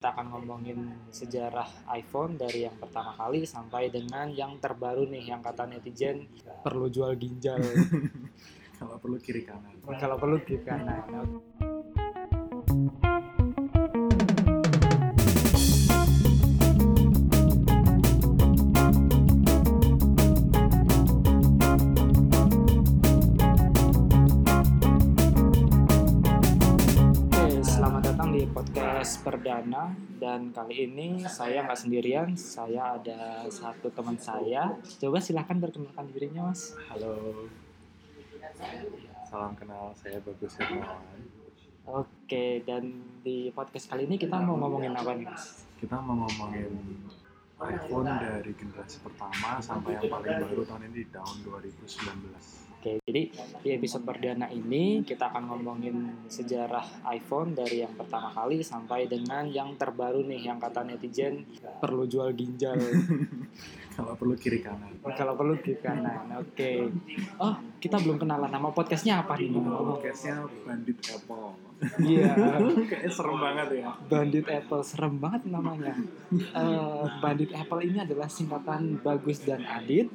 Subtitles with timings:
[0.00, 0.80] Kita akan ngomongin
[1.12, 6.24] sejarah iPhone dari yang pertama kali sampai dengan yang terbaru nih yang kata netizen
[6.64, 7.60] perlu jual ginjal
[8.80, 11.04] kalau perlu kiri kanan kalau perlu kiri kanan.
[30.20, 34.72] Dan kali ini saya nggak sendirian, saya ada satu teman saya.
[34.96, 36.76] Coba silahkan perkenalkan dirinya, Mas.
[36.88, 37.44] halo
[39.30, 41.22] salam kenal saya Bagus Hermawan
[41.86, 42.82] Oke, dan
[43.22, 45.64] di podcast kali ini kita mau ngomongin apa nih, Mas?
[45.78, 46.70] kita mau ngomongin
[47.60, 53.28] iPhone dari generasi pertama sampai yang paling baru tahun ini di tahun 2019 Oke, jadi
[53.60, 59.44] di episode perdana ini kita akan ngomongin sejarah iPhone dari yang pertama kali sampai dengan
[59.52, 61.44] yang terbaru nih yang kata netizen
[61.76, 62.80] perlu jual ginjal
[64.00, 66.24] kalau perlu kiri kanan kalau perlu kiri kanan.
[66.40, 66.88] Oke.
[67.36, 67.52] Oh,
[67.84, 69.52] kita belum kenalan nama podcastnya apa nih?
[69.60, 71.52] podcastnya Bandit Apple
[72.00, 72.32] Iya,
[72.88, 76.00] kayaknya serem banget ya Bandit Apple serem banget namanya.
[76.32, 80.08] Eh, Bandit Apple ini adalah singkatan Bagus dan Adit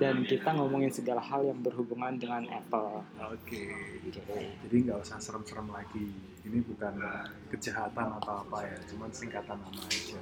[0.00, 3.02] dan kita ngomongin segala hal yang berhubungan dengan Apple.
[3.18, 3.62] oke
[4.10, 4.40] Oke.
[4.66, 6.10] jadi nggak usah serem-serem lagi
[6.44, 6.94] ini bukan
[7.48, 10.18] kejahatan atau apa ya cuman singkatan nama aja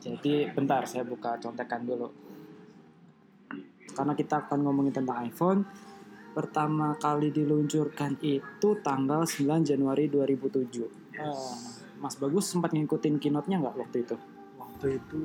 [0.00, 2.08] Jadi bentar saya buka contekan dulu.
[3.94, 5.62] Karena kita akan ngomongin tentang iPhone.
[6.32, 10.88] Pertama kali diluncurkan itu tanggal 9 Januari 2007.
[11.14, 11.54] Eh,
[12.00, 14.16] Mas Bagus sempat ngikutin keynote-nya nggak waktu itu?
[14.80, 15.20] waktu itu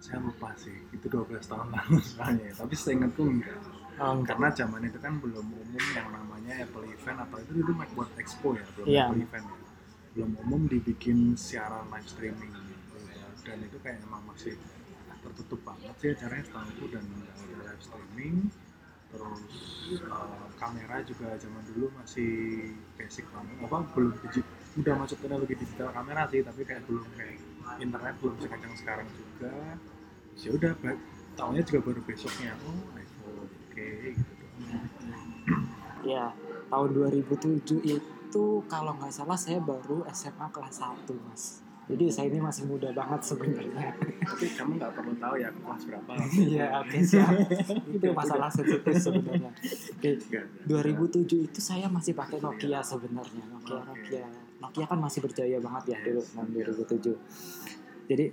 [0.00, 3.60] saya lupa sih itu 12 tahun lalu soalnya tapi seingatku enggak.
[4.00, 8.08] Oh, karena zaman itu kan belum umum yang namanya Apple Event atau itu itu Macbook
[8.16, 9.02] Expo ya belum Iya.
[9.04, 9.58] Apple Event ya.
[10.10, 12.96] Belum umum dibikin siaran live streaming gitu.
[13.40, 14.56] dan itu kayak emang masih
[15.20, 18.34] tertutup banget sih acaranya setahu dan ada live streaming.
[19.10, 19.42] Terus
[20.00, 22.30] eh, kamera juga zaman dulu masih
[22.96, 23.52] basic banget.
[23.60, 24.48] Apa belum digi-
[24.80, 27.36] udah masuk teknologi digital kamera sih tapi kayak belum kayak
[27.78, 29.52] internet belum sekencang sekarang juga
[30.34, 30.72] ya udah
[31.32, 34.32] tahunya juga baru besoknya oh iPhone oke gitu
[36.00, 36.32] Ya,
[36.68, 41.60] tahun 2007 itu kalau nggak salah saya baru SMA kelas 1, Mas.
[41.84, 43.92] Jadi saya ini masih muda banget sebenarnya.
[44.22, 47.34] tapi kamu nggak perlu tahu ya kelas berapa Iya, oke siap.
[47.90, 49.50] itu masalah sensitif sebenarnya.
[49.92, 50.44] Oke, Nggak.
[50.64, 53.44] 2007 itu saya masih pakai Nokia sebenarnya.
[53.50, 54.24] Nokia Nokia.
[54.60, 57.16] Nokia kan masih berjaya banget ya dulu tahun 2007.
[58.06, 58.26] Jadi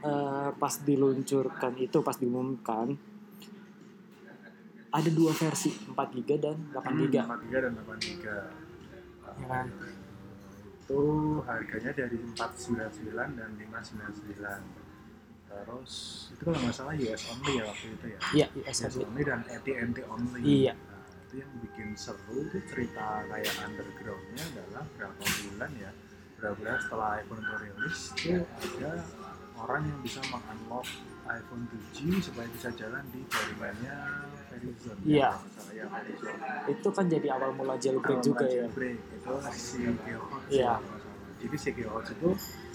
[0.00, 2.96] eh, pas diluncurkan itu pas diumumkan
[4.90, 7.14] ada dua versi 4 GB dan 8 GB.
[7.16, 8.36] Hmm, 4 giga dan 8 giga
[9.30, 9.66] Ya kan?
[10.82, 11.00] itu
[11.46, 14.34] harganya dari 499 dan 599
[15.46, 15.92] terus
[16.30, 19.02] itu kalau nggak salah US only ya waktu itu ya Iya, US USB.
[19.04, 20.74] only dan AT&T only Iya.
[21.30, 25.90] Itu yang bikin seru itu cerita kayak undergroundnya adalah berapa bulan ya
[26.36, 28.30] berapa bulan setelah iPhone itu rilis itu
[28.82, 28.90] ada
[29.54, 30.90] orang yang bisa mengunlock
[31.30, 33.94] iPhone 7G supaya bisa jalan di jaringannya
[34.50, 35.30] Verizon Iya.
[35.70, 36.34] ya, Verizon
[36.66, 38.66] Itu kan jadi awal mula jailbreak Kalau juga ya.
[38.66, 40.74] itu si Geohot Iya.
[41.38, 42.28] jadi si Geohot itu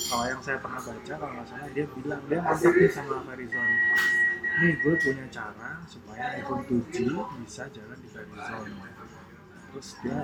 [0.07, 3.67] kalau yang saya pernah baca kalau nggak salah dia bilang dia mantap nih sama Verizon
[4.55, 6.83] nih gue punya cara supaya iPhone 7
[7.43, 8.71] bisa jalan di Verizon
[9.75, 10.23] terus dia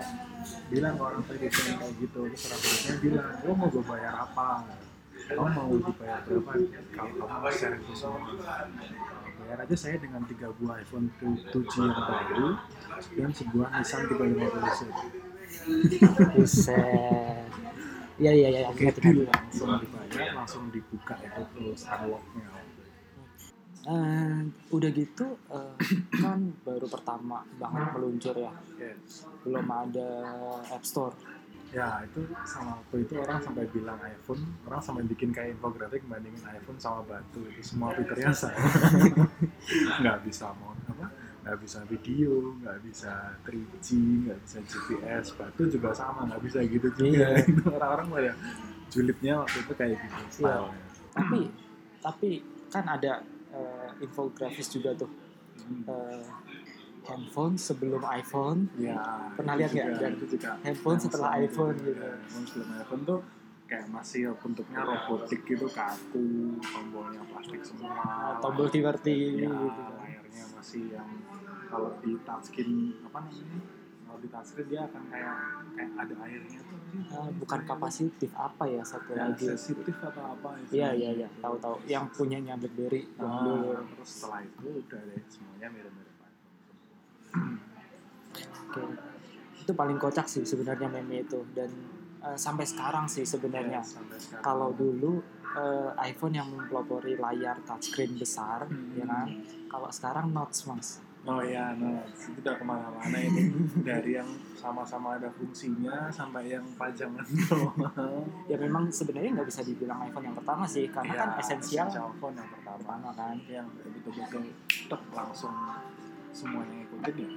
[0.71, 4.63] bilang ke orang Verizon kayak gitu terus orang Verizon bilang lo mau gue bayar apa?
[5.31, 6.51] Kamu mau dibayar berapa?
[6.91, 8.35] Kalau kamu share itu semua.
[9.39, 12.59] Bayar aja saya dengan tiga buah iPhone 7 yang baru
[13.15, 17.47] dan sebuah Nissan 350 Buset.
[18.21, 19.25] Iya iya iya, Oke, deal.
[19.25, 19.33] Ingat.
[19.33, 21.81] langsung dibayar, langsung dibuka itu terus
[23.81, 25.75] Eh, udah gitu eh,
[26.21, 28.53] kan baru pertama banget meluncur ya.
[28.77, 29.25] Yes.
[29.41, 30.09] Belum ada
[30.69, 31.17] App Store.
[31.71, 36.43] Ya itu sama waktu itu orang sampai bilang iPhone, orang sampai bikin kayak infografik bandingin
[36.45, 38.59] iPhone sama batu itu semua fiturnya sama.
[40.03, 41.07] nggak bisa mau apa?
[41.41, 43.87] Nggak bisa video, nggak bisa 3G,
[44.29, 47.07] nggak bisa GPS, batu juga sama, nggak bisa gitu juga.
[47.07, 47.29] Iya.
[47.49, 48.34] Itu orang-orang lah ya
[48.91, 50.67] julipnya waktu itu kayak gitu style
[51.16, 51.39] Tapi
[52.03, 52.29] tapi
[52.67, 53.23] kan ada
[54.01, 55.11] infografis juga tuh.
[55.85, 56.25] Eh,
[57.01, 58.97] handphone sebelum iPhone, Ya,
[59.33, 60.13] Pernah lihat nggak?
[60.21, 61.97] juga handphone setelah iPhone gitu.
[61.97, 63.19] Handphone sebelum iPhone tuh
[63.65, 66.27] kayak masih bentuknya robotik gitu kaku,
[66.59, 68.35] tombolnya plastik semua.
[68.37, 69.95] tombol QWERTY ya, gitu kan.
[69.95, 71.09] layarnya masih yang
[71.65, 73.59] kalau di touchscreen apa namanya
[74.11, 75.35] kalau di touchscreen dia akan kayak
[75.72, 76.79] kayak ada airnya tuh
[77.11, 81.55] Ah, bukan kapasitif apa ya satu ya, lagi sensitif atau apa iya iya iya tahu
[81.55, 86.11] tahu yang punyanya BlackBerry yang Ah, dulu terus setelah itu udah deh semuanya mirip-mirip
[88.67, 88.84] Oke.
[89.61, 91.72] Itu paling kocak sih sebenarnya meme itu dan
[92.23, 93.84] eh, sampai sekarang sih sebenarnya.
[93.84, 94.40] Ya.
[94.40, 95.19] Kalau dulu
[95.52, 98.96] eh, iPhone yang mempelopori layar touchscreen besar, Hmm.
[98.96, 99.28] ya kan.
[99.67, 101.03] Kalau sekarang Notes mas.
[101.22, 103.53] Oh iya, nah itu udah ke mana-mana itu
[103.85, 108.26] dari yang sama-sama ada fungsinya sampai yang pajangan doang.
[108.50, 112.09] Ya memang sebenarnya nggak bisa dibilang iPhone yang pertama sih, karena Ya, kan esensial essential
[112.18, 113.35] phone yang pertama pertama kan.
[113.46, 114.50] yang betul-betul
[114.88, 115.53] tek langsung
[116.32, 117.29] semuanya ikutin ya.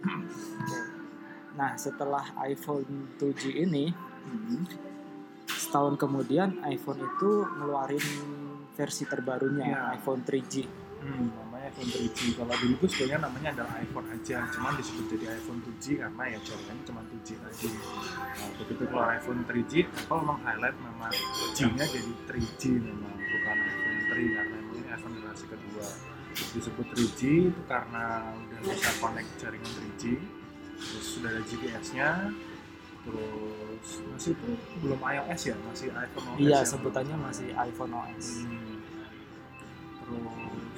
[1.52, 3.90] Nah setelah iPhone 7 ini,
[4.20, 4.62] Hmm.
[5.46, 8.04] setahun kemudian iPhone itu ngeluarin
[8.70, 9.80] versi terbarunya, Ya.
[9.92, 10.68] iPhone 3G.
[11.00, 11.32] Hmm,
[11.70, 12.18] iPhone 3G.
[12.34, 16.38] Kalau dulu tuh sebenarnya namanya adalah iPhone aja, cuman disebut jadi iPhone 2G karena ya
[16.42, 17.68] jaringannya cuma 2G aja.
[17.70, 21.06] Nah, begitu keluar iPhone 3G, Apple meng-highlight nama
[21.54, 25.86] G-nya jadi 3G memang, bukan iPhone 3 karena memang ini iPhone generasi kedua.
[26.30, 27.20] Disebut 3G
[27.54, 30.02] itu karena udah bisa connect jaringan 3G,
[30.74, 32.10] terus sudah ada GPS-nya,
[33.06, 34.50] terus masih itu
[34.82, 38.26] belum iOS ya, masih iPhone OS Iya ya, sebutannya masih iPhone OS.
[38.44, 38.76] Hmm.
[40.00, 40.69] Terus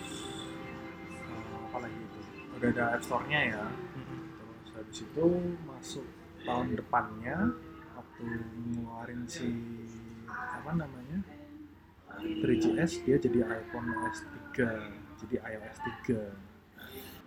[2.64, 3.62] ada App Store-nya ya.
[3.92, 5.26] Terus habis itu
[5.62, 6.06] masuk
[6.42, 7.36] tahun depannya
[7.92, 8.22] waktu
[8.68, 9.48] ngeluarin si
[10.28, 11.18] apa namanya
[12.12, 14.22] 3GS dia jadi iPhone OS
[14.52, 14.68] 3
[15.18, 16.50] jadi iOS 3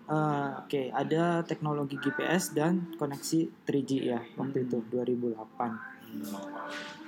[0.06, 4.68] Eh, Oke, ada teknologi GPS dan koneksi 3G ya waktu Hmm.
[4.70, 5.74] itu 2008.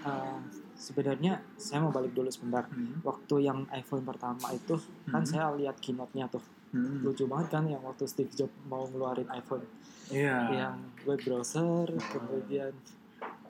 [0.01, 0.37] Eh,
[0.73, 2.65] sebenarnya saya mau balik dulu sebentar.
[2.65, 2.97] Hmm.
[3.03, 5.29] Waktu yang iPhone pertama itu kan Hmm.
[5.29, 6.41] saya lihat keynote-nya tuh
[6.77, 7.01] Hmm.
[7.01, 9.65] lucu banget kan yang waktu Steve Jobs mau ngeluarin iPhone
[10.07, 10.37] Iya.
[10.55, 12.71] yang web browser kemudian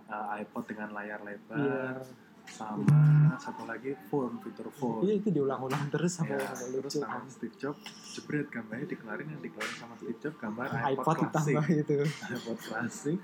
[0.08, 2.00] Nah, iPod dengan layar lebar iya
[2.48, 2.88] sama
[3.36, 5.04] satu lagi phone fitur phone.
[5.04, 7.24] iya itu diulang-ulang terus sama Ya, yang terus lucu sama kan.
[7.28, 11.96] Steve Jobs jebret gambarnya dikeluarin yang dikeluarin sama Steve Jobs gambar iPod iPod, klasik itu
[12.40, 13.20] iPod klasik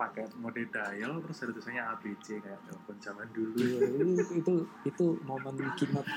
[0.00, 4.54] pakai mode dial terus ada tulisannya ABC kayak telepon zaman dulu Iya, itu, itu
[4.88, 6.08] itu momen keynote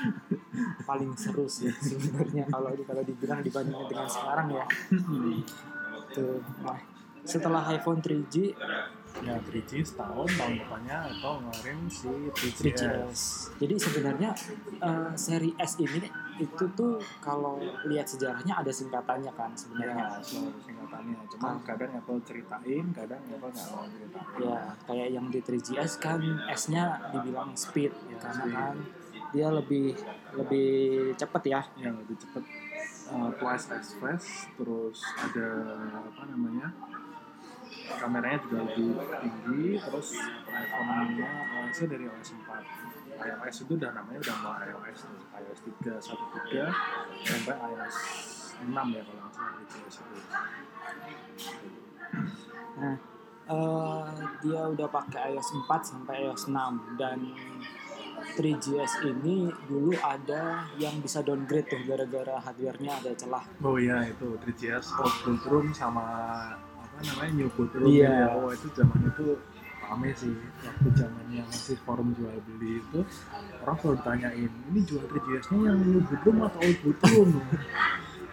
[0.88, 4.64] paling seru sih sebenarnya kalau kalau dibilang dibandingkan dengan sekarang ya.
[6.14, 6.38] Tuh.
[6.62, 6.78] Nah,
[7.24, 8.52] setelah iPhone 3G,
[9.16, 13.20] ya 3G setahun tahun depannya atau ngeluarin si 3GS 3GS.
[13.56, 14.30] Jadi sebenarnya
[14.76, 16.04] eh, seri S ini
[16.36, 20.06] itu tuh kalau lihat sejarahnya ada singkatannya kan ya sebenarnya.
[20.20, 21.58] selalu singkatannya cuman Ah.
[21.64, 26.18] kadang Apple ceritain kadang Apple nggak mau ceritain Ya, kayak yang di 3GS kan
[26.50, 28.52] S-nya dibilang speed Ya, karena speed.
[28.52, 28.76] kan
[29.30, 29.94] dia lebih
[30.34, 30.70] lebih
[31.14, 31.62] cepet ya.
[31.76, 32.42] yang lebih cepet
[33.08, 35.48] uh, twice as fast terus ada
[36.02, 36.74] apa namanya
[38.00, 38.88] kameranya juga lebih
[39.22, 40.08] tinggi terus
[40.48, 41.30] iPhone-nya
[41.64, 46.70] OS -nya dari OS 4 iOS itu udah namanya udah mau iOS tuh iOS 3.1.3
[47.22, 47.96] sampai iOS
[48.64, 50.16] 6 ya kalau nggak salah di iOS itu
[53.44, 57.20] Eh, dia udah pakai iOS 4 sampai iOS 6 dan
[58.40, 63.44] 3GS ini dulu ada yang bisa downgrade tuh gara-gara hardware-nya ada celah.
[63.60, 66.08] oh iya itu 3GS old boot room sama
[66.94, 68.06] apa namanya new boot room Iya.
[68.06, 68.26] ya.
[68.38, 69.26] oh itu zaman itu
[69.84, 70.32] rame sih
[70.62, 73.00] waktu zamannya masih forum jual beli itu
[73.60, 77.30] orang selalu ditanyain ini jual 3GS nya yang new boot room atau old boot room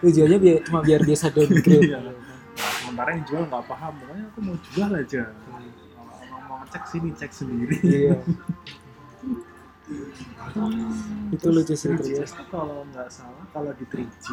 [0.02, 1.78] Tujuannya biar, cuma biar bisa downgrade.
[1.94, 2.00] Iya.
[2.02, 7.10] nah sementara yang jual nggak paham pokoknya aku mau jual aja kalau mau ngecek sini
[7.18, 8.16] cek sendiri iya.
[11.36, 14.26] Itu lucu sih 3GS tuh kalau nggak salah kalau di 3G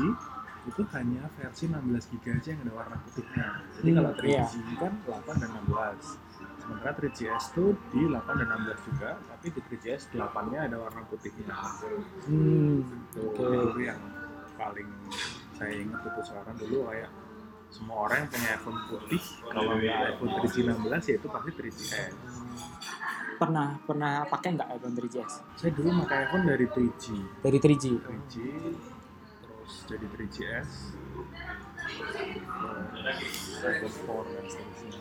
[0.69, 3.47] itu hanya versi 16 GB aja yang ada warna putihnya.
[3.75, 4.77] Jadi Hmm, kalau 3G iya.
[4.77, 6.07] kan 8 dan 16.
[6.59, 11.57] Sementara 3GS tuh di 8 dan 16 juga, tapi di 3GS 8-nya ada warna putihnya.
[12.29, 14.01] Hmm, Itu itu yang
[14.55, 14.89] paling
[15.55, 17.11] saya ingat itu sekarang dulu kayak
[17.69, 22.15] semua orang yang punya iPhone putih kalau nggak iPhone 3G 16 ya itu pasti 3GS.
[23.39, 25.33] pernah pernah pakai nggak iPhone 3GS?
[25.55, 27.05] Saya dulu pakai iPhone dari 3G.
[27.39, 27.85] Dari 3G.
[28.03, 28.35] 3G
[29.69, 30.71] terus jadi 3GS
[33.69, 35.01] iPhone 4 dan seterusnya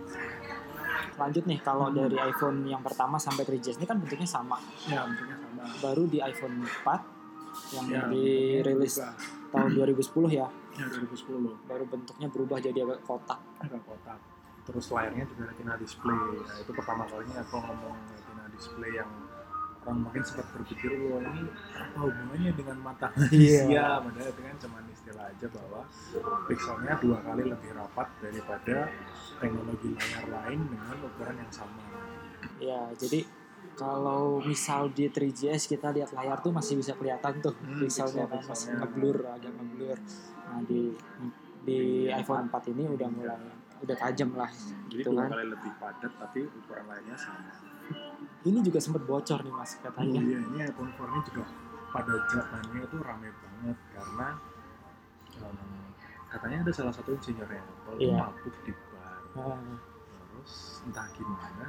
[1.18, 4.60] Lanjut nih kalau dari iPhone yang pertama sampai 3GS ini kan bentuknya sama.
[4.86, 5.64] ya bentuknya sama.
[5.82, 9.02] Baru di iPhone 4 yang ya, dirilis
[9.50, 10.46] tahun 2010 ya,
[10.78, 13.40] ya 2010 baru bentuknya berubah jadi agak kotak.
[13.64, 14.20] agak kotak.
[14.68, 16.22] Terus layarnya juga retina display.
[16.44, 19.10] Nah, itu pertama kalinya Apple ngomong retina display yang
[19.88, 23.64] orang mungkin sempat berpikir wah ini apa hubungannya dengan mata Iya.
[23.64, 25.82] manusia padahal itu kan cuma istilah aja bahwa
[26.46, 28.78] pixelnya dua kali lebih rapat daripada
[29.38, 31.82] teknologi layar lain dengan ukuran yang sama
[32.60, 33.26] Ya, jadi
[33.74, 38.42] kalau misal di 3GS kita lihat layar tuh masih bisa kelihatan tuh Hmm, pixelnya kan
[38.44, 39.98] masih ngeblur agak ngeblur.
[40.44, 40.94] Nah di
[41.64, 41.78] di
[42.08, 43.40] iPhone 4 ini udah mulai
[43.78, 44.50] udah tajam lah
[44.88, 45.30] jadi gitu dua kan.
[45.32, 47.52] kali lebih padat tapi ukuran lainnya sama
[48.44, 50.20] Ini juga sempat bocor nih mas katanya.
[50.20, 51.44] iya ini iPhone 4 ini juga
[51.88, 54.28] pada zamannya itu rame banget karena
[55.42, 55.58] um,
[56.28, 58.16] katanya ada salah satu insinyur Apple Iya.
[58.18, 59.20] mabuk di bar.
[59.36, 59.60] Nah,
[60.32, 60.54] terus
[60.84, 61.68] entah gimana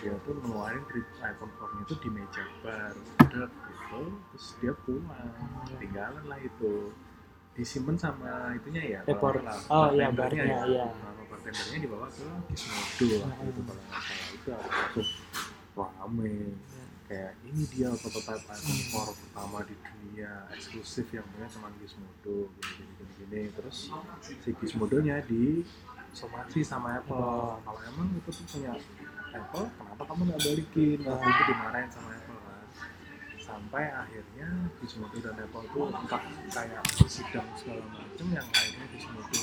[0.00, 0.82] dia tuh ngeluarin
[1.20, 2.94] iPhone 4 itu di meja bar.
[3.22, 4.00] Udah gitu
[4.32, 5.30] terus dia pulang.
[5.78, 6.90] Tinggalan lah itu
[7.54, 9.18] disimpan sama itunya ya nggak
[9.68, 10.90] Oh, iya, barnya, ya.
[10.90, 13.48] sama bartendernya dibawa ke Gizmodo waktu Hmm.
[13.48, 15.08] itu kalau nggak salah itu langsung
[15.74, 16.34] rame
[17.04, 18.80] kayak ini dia prototipe iPhone
[19.12, 23.42] 4 pertama di dunia eksklusif yang punya cuma Gizmodo gini gini gini, gini.
[23.52, 23.78] terus
[24.40, 25.62] si Gizmodonya di
[26.10, 27.58] somasi sama Apple Oh.
[27.60, 28.72] kalau emang itu tuh punya
[29.30, 32.10] Apple kenapa kamu nggak balikin waktu itu dimarahin sama
[33.54, 34.50] sampai akhirnya
[34.82, 36.18] Gizmodo dan Apple tuh entah
[36.50, 39.42] kayak sidang segala macem yang akhirnya Gizmodo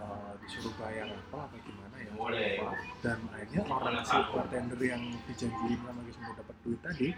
[0.00, 2.72] uh, disuruh bayar Apple apa gimana ya lupa.
[3.04, 7.08] dan akhirnya orang si bartender yang dijanjiin sama Gizmodo dapat duit tadi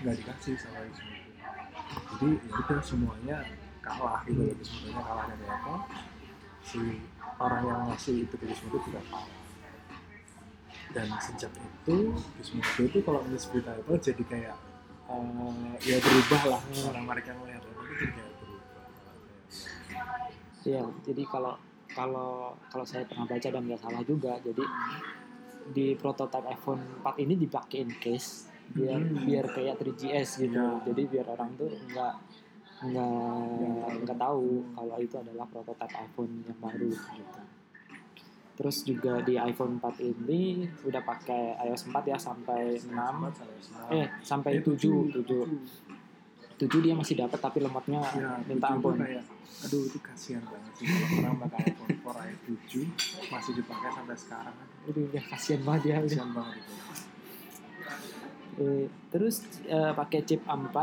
[0.00, 1.20] nggak dikasih sama Gizmodo
[1.84, 3.38] jadi ya udah semuanya
[3.84, 4.40] kalah gitu.
[4.40, 4.56] Hmm.
[4.56, 5.80] Gizmodonya kalah dari Apple
[6.64, 6.80] si
[7.36, 9.28] orang yang ngasih itu ke Gizmodo juga kalah.
[10.96, 11.96] Dan sejak itu
[12.40, 14.56] Gizmodo itu kalau nulis berita Apple jadi kayak
[15.06, 16.90] uh, ya berubah lah Hmm.
[16.90, 18.82] orang mereka melihat itu jadi kayak berubah
[20.64, 21.54] Iya, jadi kalau
[21.92, 22.30] kalau
[22.72, 24.64] kalau saya pernah baca dan nggak salah juga, jadi
[25.70, 29.28] di prototipe iPhone 4 ini dipakein case biar Hmm.
[29.28, 30.56] biar kayak 3GS gitu.
[30.56, 30.80] Iya.
[30.88, 32.14] Jadi biar orang tuh nggak
[32.84, 37.40] nggak nggak tahu kalau itu adalah prototipe iPhone yang baru gitu.
[38.54, 42.86] Terus juga di iPhone 4 ini udah pakai iOS 4 ya sampai 6
[43.90, 44.78] eh sampai 7
[45.10, 45.26] 7
[46.54, 48.94] 7 dia masih dapat tapi lemotnya ya, minta ampun.
[48.94, 49.26] kayak
[49.66, 54.16] aduh itu kasihan banget sih kalau orang pakai iPhone 4 ayat 7 masih dipakai sampai
[54.16, 54.56] sekarang.
[54.84, 55.96] Aduh, udah kasihan banget ya.
[56.04, 56.74] Kasihan banget itu.
[58.54, 60.76] Eh, terus eh, pakai chip A4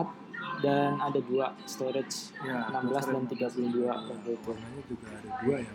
[0.60, 3.42] dan ada dua storage ya 16 dan 32
[3.80, 4.48] ya, waktu itu.
[4.48, 5.74] warnanya juga ada dua ya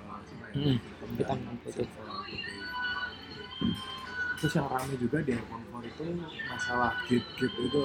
[0.56, 0.80] Hmm,
[1.12, 1.84] hitam dan putih.
[4.36, 6.04] terus yang rame juga di iPhone 4 itu
[6.46, 7.82] masalah gate-gate itu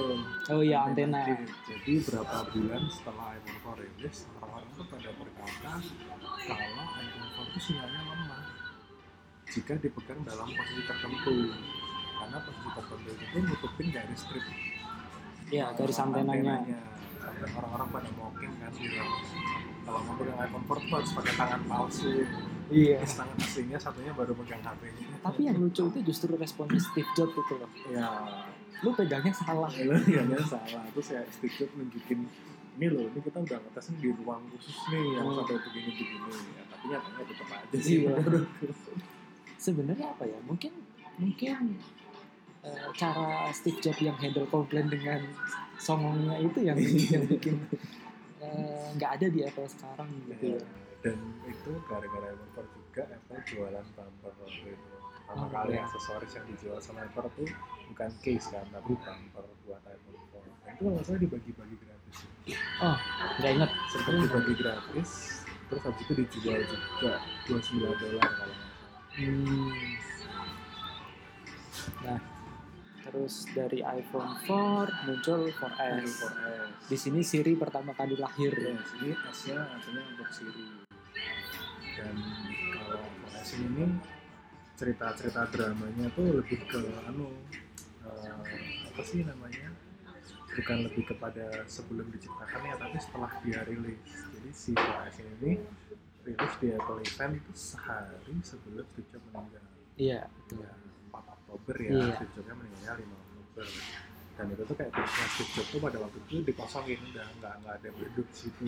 [0.48, 1.20] Oh iya antena.
[1.22, 1.48] gate.
[1.64, 5.72] jadi berapa bulan setelah iPhone 4 rilis orang-orang tuh pada berkata
[6.42, 8.42] kalau iPhone 4 itu sinyalnya lemah
[9.46, 11.36] jika dipegang dalam posisi tertentu
[12.14, 14.44] karena posisi tertentu itu nutupin garis strip
[15.52, 16.56] Iya garis antenanya.
[17.14, 19.10] sampai orang-orang pada mocking kan bilang
[19.82, 22.10] kalau mau pegang iPhone 4 tuh harus pakai tangan palsu
[22.68, 22.96] Iya.
[22.98, 27.34] terus tangan aslinya satunya baru pegang HP-nya Tapi yang lucu itu justru responnya Steve Jobs
[27.34, 27.70] itu loh.
[27.86, 28.08] ya
[28.80, 29.68] Lu pegangnya salah.
[29.70, 32.18] lo ya salah terus ya Steve Jobs nunjukin
[32.72, 35.36] ini loh ini kita udah ngetesnya di ruang khusus nih yang Hmm.
[35.36, 38.14] sampai begini begini ya tapi nyatanya tetap aja sih Iya.
[39.62, 40.38] Sebenarnya apa ya?
[40.42, 40.72] Mungkin
[41.14, 41.78] mungkin
[42.62, 45.20] eh, cara Steve Jobs yang handle komplain dengan
[45.76, 46.78] songongnya itu yang
[47.12, 47.56] yang bikin
[48.38, 50.64] eh, nggak ada di Apple sekarang gitu Ya, ya.
[51.02, 55.00] dan itu gara-gara 4 juga Apple jualan bumper waktu itu pertama
[55.32, 55.82] Oh, kali iya.
[55.82, 57.48] aksesoris yang dijual sama Apple tuh
[57.88, 62.18] bukan case kan tapi bumper buat iPhone 4 dan itu kalau salah dibagi-bagi gratis
[62.78, 62.98] Oh,
[63.38, 63.70] nggak inget.
[63.88, 65.10] sempat dibagi gratis
[65.64, 67.12] terus habis itu dijual juga
[67.48, 68.58] 29 dolar kalau nggak salah
[69.12, 69.68] Hmm.
[72.02, 72.16] Nah,
[73.12, 76.00] terus dari iPhone 4 muncul 4S.
[76.02, 78.50] iPhone 4S Di sini Siri pertama kali lahir.
[78.50, 80.64] ya sini S-nya artinya untuk Siri
[81.92, 82.16] dan
[82.72, 83.84] kalau iPhone S ini
[84.74, 87.28] cerita-cerita dramanya tuh lebih ke anu
[88.02, 88.32] eh,
[88.88, 89.68] apa sih namanya
[90.48, 95.60] bukan lebih kepada sebelum diciptakannya tapi setelah dia rilis jadi si 4S ini
[96.22, 99.60] rilis di Apple Event itu sehari sebelum Steve meninggal
[99.92, 100.64] Iya, betul.
[100.64, 100.81] ya 4
[101.52, 102.06] Oktober ya Iya.
[102.16, 103.66] Steve Jobsnya meninggalnya 5 Oktober
[104.32, 107.72] dan itu tuh kayak bisnis Steve Jobs tuh pada waktu itu dikosongin udah nggak nggak
[107.76, 108.64] ada yang di situ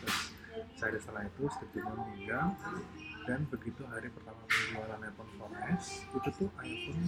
[0.00, 0.18] terus
[0.72, 2.46] sehari setelah itu Steve Jobs meninggal
[3.22, 7.04] dan begitu hari pertama penjualan iPhone 4S itu tuh iPhone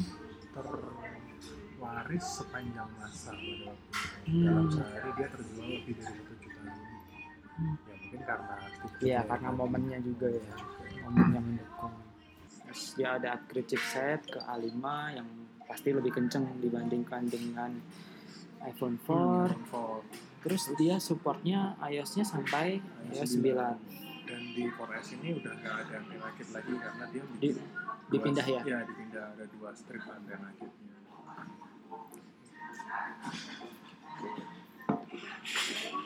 [0.55, 3.88] terlaris sepanjang masa pada waktu
[4.25, 4.73] itu dalam Hmm.
[4.73, 6.79] sehari dia terjual lebih dari satu juta unit
[7.55, 7.75] Hmm.
[7.81, 10.55] ya mungkin karena Steve Jobs ya, karena momennya juga ya.
[11.05, 11.95] Momen yang mendukung.
[12.75, 14.83] Terus dia ada upgrade chipset ke A5
[15.14, 15.28] yang
[15.62, 17.71] pasti lebih kenceng dibandingkan dengan
[18.66, 20.02] iPhone 4 Hmm, for
[20.43, 22.83] terus dia supportnya iOS-nya sampai
[23.14, 23.47] iOS 9
[24.26, 27.57] dan di 4S ini udah nggak ada anti rakit lagi karena dia Di-
[28.12, 28.62] dipindah dua, ya?
[28.66, 29.25] ya dipindah.
[29.38, 30.99] Ada dua strip rakitnya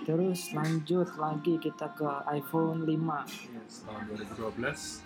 [0.06, 2.96] terus lanjut lagi kita ke iPhone 5
[3.52, 5.04] yes, tahun 2012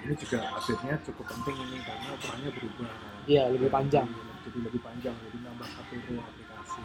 [0.00, 2.90] ini juga update-nya cukup penting ini karena ukurannya berubah.
[3.24, 4.06] Iya, lebih panjang.
[4.40, 6.82] jadi lebih panjang jadi nambah satu row aplikasi.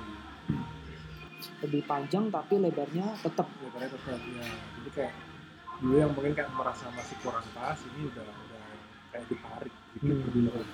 [1.63, 3.47] Lebih panjang tapi lebarnya tetap.
[3.47, 4.45] Lebarnya tetap ya.
[4.75, 5.13] Jadi kayak
[5.75, 8.63] dulu yang mungkin kayak merasa masih kurang pas ini udah udah
[9.09, 10.23] kayak ditarik dikit Hmm.
[10.23, 10.65] lebih lebar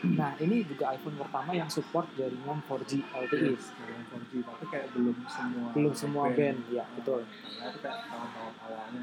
[0.00, 4.86] nah ini juga iPhone pertama yang support jaringan 4G LTE Yes, jaringan 4G tapi kayak
[4.96, 6.56] belum semua belum semua band.
[6.72, 7.20] ya betul.
[7.28, 9.02] Karena itu kayak tahun-tahun awalnya.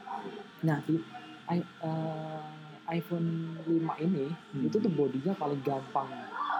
[0.00, 0.24] kan
[0.62, 0.96] nah di
[1.48, 2.44] i- eh,
[2.88, 3.28] iPhone
[3.62, 4.62] 5 ini Hmm.
[4.62, 6.06] itu tuh bodinya paling gampang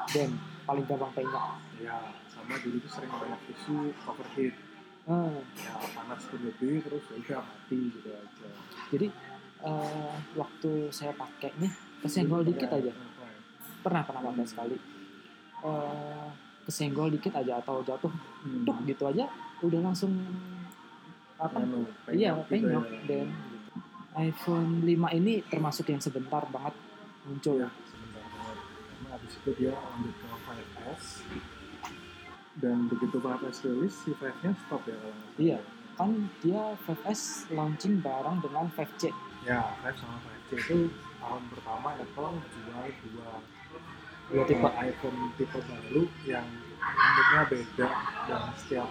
[0.07, 0.35] band
[0.65, 1.47] paling gampang penyok
[1.79, 4.55] ya sama dulu tuh sering banyak isu overheat
[5.07, 8.49] Eh, ya panas berlebih terus ya udah mati gitu aja.
[8.91, 9.07] Jadi
[9.63, 11.71] eh, waktu saya pakai nih
[12.03, 12.91] kesenggol dikit aja.
[13.81, 14.75] pernah pernah pakai sekali.
[15.63, 16.27] Eh,
[16.61, 18.67] kesenggol dikit aja atau jatuh Hmm.
[18.67, 19.31] duk gitu aja
[19.63, 20.11] udah langsung
[21.37, 21.55] apa?
[21.57, 22.99] Anu, iya penyok gitu penyok ya.
[23.07, 23.27] dan
[24.17, 26.75] iPhone 5 ini termasuk yang sebentar banget
[27.29, 28.59] muncul Iya, sebentar banget.
[28.89, 31.05] Karena abis itu dia lanjut ke 5S
[32.57, 35.21] dan begitu 5S rilis si 5-nya stop ya kalau.
[35.37, 35.59] Iya.
[35.97, 36.13] kan
[36.45, 39.13] dia 5S launching bareng dengan 5C
[39.45, 40.17] Ya, 5 sama
[40.49, 40.79] 5C itu
[41.21, 43.31] tahun pertama Apple jual dua
[44.27, 46.47] dua tipe iPhone tipe baru yang
[46.81, 47.89] bentuknya beda
[48.29, 48.89] dan setiap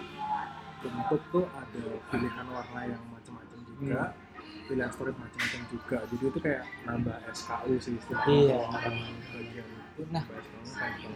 [0.82, 4.25] bentuk tuh ada pilihan warna yang macam-macam juga pilihan
[4.66, 5.98] storage macam-macam juga.
[6.10, 8.34] Jadi itu kayak nambah SKU sih istilahnya.
[8.34, 8.58] Iya.
[8.66, 10.24] bagian itu Nah.
[10.26, 11.12] SKU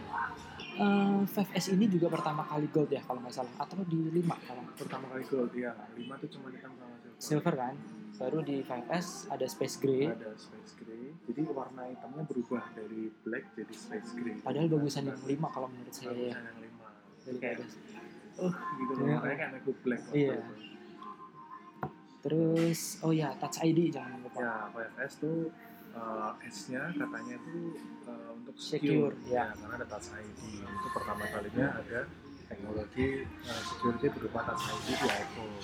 [0.80, 3.52] Eh, 5S ini juga pertama kali gold ya kalau nggak salah.
[3.60, 7.20] Atau di 5 kalau pertama kali gold ya lima tuh cuma hitam sama silver.
[7.20, 7.74] Silver kan?
[8.16, 10.08] Baru di 5S ada space gray.
[10.08, 11.12] Ada space gray.
[11.28, 14.36] Jadi warna hitamnya berubah dari black jadi space gray.
[14.40, 16.14] Padahal bagusan yang 5 kalau menurut saya.
[16.16, 16.88] Ya bagusan yang lima.
[17.20, 17.56] Jadi kayak
[18.40, 19.04] oh gitu loh.
[19.04, 19.16] Iya.
[19.20, 19.46] makanya
[19.84, 20.32] black Iya.
[20.38, 20.69] itu.
[22.20, 24.38] Terus oh ya touch ID jangan lupa.
[24.40, 25.48] Ya 5S tuh
[25.96, 29.50] uh, S-nya katanya itu uh, untuk Secure, secure, ya.
[29.50, 32.00] ya karena ada Touch ID itu pertama kalinya ada
[32.46, 33.08] teknologi
[33.46, 35.54] uh, security berupa Touch ID di iPhone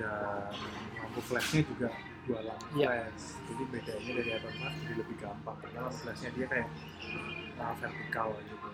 [0.00, 0.48] dan
[0.98, 1.88] lampu flashnya juga
[2.24, 2.88] dua lampu Iya.
[2.88, 3.26] flash.
[3.44, 6.68] Jadi bedanya dari iPhone 4 jadi lebih gampang karena lampu flashnya dia kayak
[7.60, 8.68] uh, vertikal gitu.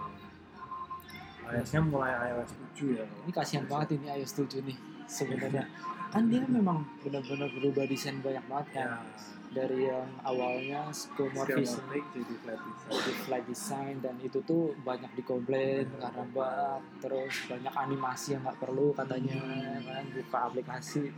[1.48, 3.04] iOS-nya mulai iOS 7 ya.
[3.08, 4.76] Ini kasihan banget ini iOS 7 nih
[5.08, 5.64] sebenarnya
[6.08, 8.88] kan dia memang benar-benar berubah desain banyak banget kan?
[8.88, 9.00] Ya.
[9.48, 12.92] Dari yang awalnya skeuomorphism schematic jadi flat design.
[12.92, 18.60] jadi flat design dan itu tuh banyak dikomplain karena bug terus banyak animasi yang nggak
[18.60, 19.40] perlu katanya
[19.84, 20.04] kan?
[20.12, 21.12] Buka aplikasi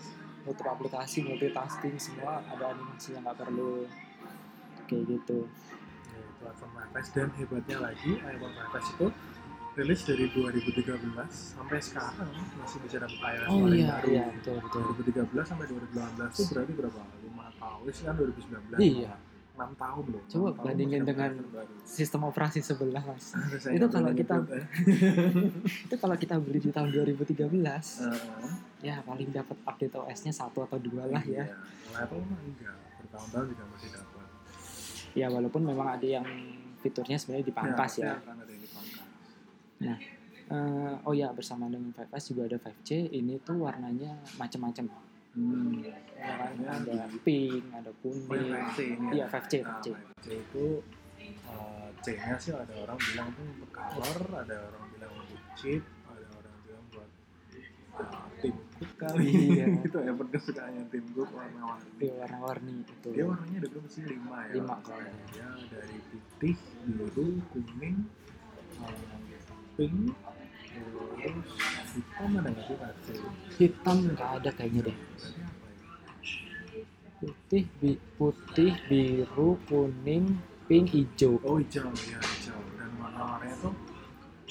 [0.46, 3.87] nutup aplikasi multitasking semua ada animasi yang nggak perlu.
[4.87, 5.46] Kayak gitu.
[6.11, 9.07] Ya, iPhone 5S dan hebatnya lagi iPhone 5S itu
[9.81, 10.93] rilis dari 2013
[11.33, 14.09] sampai sekarang masih bisa dapat iOS oh paling iya baru.
[14.11, 15.97] iya betul betul 2013 sampai 2018
[16.31, 17.01] itu berarti berapa?
[17.01, 17.81] 5 tahun.
[17.83, 18.77] Ini kan 2019.
[18.79, 19.12] Iya.
[19.53, 20.23] 6 tahun loh.
[20.23, 21.31] Coba 6 tahun bandingin dengan
[21.83, 23.25] sistem operasi sebelah mas
[23.77, 24.66] itu kalau kita- nyebut, eh.
[25.85, 28.53] itu kalau kita beli di tahun 2013 Heeh.
[28.83, 31.57] ya paling dapat update OS-nya satu atau dua lah ya Iya.
[31.87, 32.77] Kalau Apple mah enggak.
[33.01, 34.27] Bertahun-tahun juga masih dapat.
[35.11, 36.27] ya walaupun memang ada yang
[36.79, 38.89] fiturnya sebenarnya dipangkas ya, Kan ada yang dipangkas.
[39.81, 45.79] Eh, oh ya bersama dengan 5S juga ada 5C ini tuh warnanya macam-macam Hmm.
[45.87, 45.95] ya
[46.27, 49.38] kan Warnanya ada pink ada Oh, kuning 5C ini iya ya?
[49.38, 50.64] 5C Nah, 5C 5C itu
[51.47, 56.27] uh, C-nya sih ada orang bilang tuh untuk color, ada orang bilang untuk chip, ada
[56.35, 57.11] orang bilang buat
[57.95, 59.27] uh, tim Cook kali.
[59.55, 59.66] Iya.
[59.87, 61.90] itu ya kesukaannya tim Cook warna-warni.
[62.03, 64.03] Iya, warna-warni itu Dia warnanya ada berapa sih?
[64.03, 64.53] Lima ya?
[64.59, 66.57] Lima kalau Dia dari putih,
[66.90, 68.03] biru, kuning,
[68.83, 69.30] uh,
[69.81, 70.12] pink,
[71.16, 71.49] terus
[71.97, 73.07] hitam ada nggak sih 5C?
[73.57, 74.97] hitam nggak ada kayaknya deh
[77.16, 80.25] putih bi- putih biru kuning
[80.64, 82.61] pink hijau Oh hijau, ya hijau.
[82.77, 83.73] Dan warna-warnanya tuh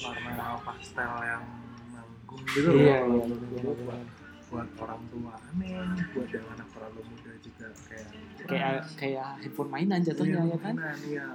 [0.00, 1.44] warna pastel yang
[1.90, 2.74] nanggung gitu loh.
[2.76, 3.74] iya Kalau iya benar-benar.
[3.80, 4.02] buat,
[4.46, 5.74] buat orang tua aneh,
[6.10, 8.06] buat yang anak terlalu muda juga kayak
[8.46, 11.26] kayak kayak handphone mainan jatuhnya Iya, ya kan mainan, Iya.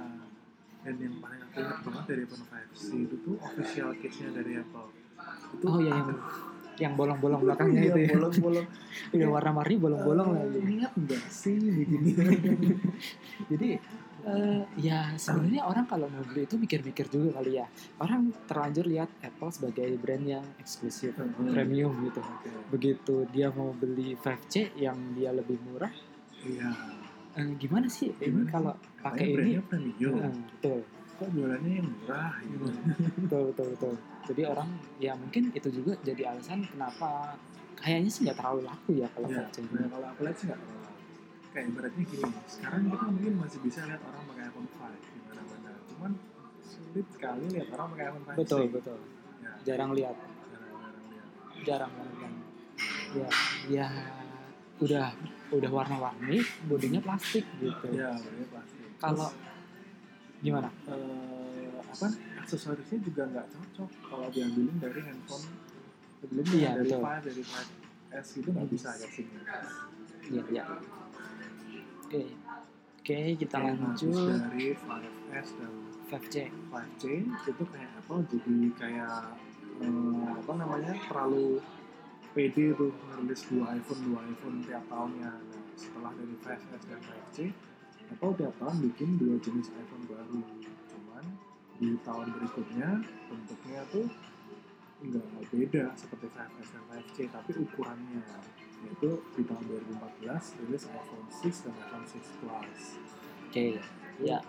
[0.86, 4.86] Dan yang paling aku ingat banget dari iPhone 5C itu tuh official case-nya dari Apple.
[5.52, 6.08] Itu oh ya yang
[6.76, 8.66] yang bolong-bolong belakangnya iya, itu ya bolong-bolong.
[9.10, 12.10] udah warna-warni bolong-bolong Eh, lagi Ingat nggak sih begini?
[13.50, 13.68] jadi
[14.26, 17.66] Eh, ya sebenarnya orang kalau mau beli itu mikir-mikir juga kali ya.
[17.96, 21.46] Orang terlanjur lihat Apple sebagai brand yang eksklusif, Hmm.
[21.46, 22.18] premium gitu.
[22.18, 22.50] Oke.
[22.68, 25.94] Begitu dia mau beli 5C yang dia lebih murah,
[26.42, 26.74] Iya.
[27.36, 28.88] Eh, gimana sih ini Gimana kalau sih?
[28.98, 29.34] pakai ini?
[29.36, 29.64] premium.
[30.18, 30.80] Eh, betul,
[31.16, 32.64] Kok jualannya yang murah gitu.
[33.18, 33.94] betul, betul, betul.
[34.26, 34.68] Jadi orang
[34.98, 37.38] ya mungkin itu juga jadi alasan kenapa
[37.74, 39.68] kayaknya sih nggak terlalu laku ya kalau Ya, 5C ini.
[39.70, 40.84] nah, kalau aku lihat sih nggak terlalu.
[41.46, 45.70] Kayak ibaratnya gini, sekarang kita mungkin masih bisa lihat orang pakai iPhone 5 di mana-mana.
[45.88, 46.10] Cuman
[46.62, 48.98] sulit sekali lihat orang pakai iPhone 5 Betul, betul.
[49.38, 51.28] Ya, Jarang lihat, jarang-jarang lihat.
[51.64, 52.16] jarang banget.
[52.18, 52.32] kan.
[53.14, 53.28] Ya,
[53.70, 53.88] ya
[54.76, 55.06] udah
[55.50, 57.86] udah warna-warni, bodinya plastik gitu.
[57.94, 58.12] Ya,
[58.50, 58.82] pasti.
[58.96, 59.28] Kalau
[60.40, 60.68] gimana?
[60.88, 62.06] eh, apa
[62.44, 65.48] aksesorisnya juga nggak cocok kalau diambilin dari handphone
[66.20, 67.00] sebelumnya Iya, dari betul.
[67.00, 69.36] 5 dari 5S gitu nggak bisa ya sini.
[70.28, 70.64] Iya, iya.
[72.04, 72.22] Oke.
[73.00, 74.12] Oke, kita Kayak lanjut
[74.42, 75.72] dari 5S dan
[76.10, 76.34] 5C.
[76.68, 77.02] 5C
[77.46, 79.16] itu kayak Apple jadi kayak
[79.80, 81.62] eh, apa namanya terlalu
[82.36, 85.32] pede tuh ngerilis dua iPhone dua iPhone tiap tahunnya.
[85.32, 87.36] Nah, setelah dari 5S dan 5C,
[88.12, 90.40] Apple tiap tahun bikin dua jenis iPhone baru.
[90.92, 91.24] Cuman
[91.80, 92.88] di tahun berikutnya
[93.32, 94.04] bentuknya tuh
[95.00, 98.20] nggak beda seperti 5S dan 5C, tapi ukurannya
[98.84, 99.64] yaitu di tahun
[100.20, 102.82] 2014 rilis iPhone 6 dan iPhone 6 Plus.
[103.48, 103.66] Oke.
[104.20, 104.44] Ya,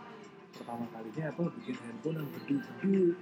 [0.51, 3.15] Pertama kalinya Apple bikin handphone yang gede-gede.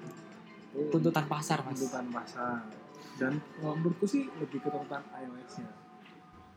[0.89, 1.77] Tuntutan pasar, Mas.
[1.77, 2.84] tuntutan pasar
[3.15, 5.71] dan kalau menurutku sih lebih ke tuntutan iOS-nya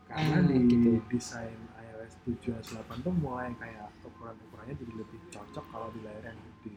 [0.05, 0.91] karena Ah, di gitu.
[1.07, 6.25] desain iOS 7 dan 8 tuh mulai kayak ukuran-ukurannya jadi lebih cocok kalau di layar
[6.27, 6.75] yang gede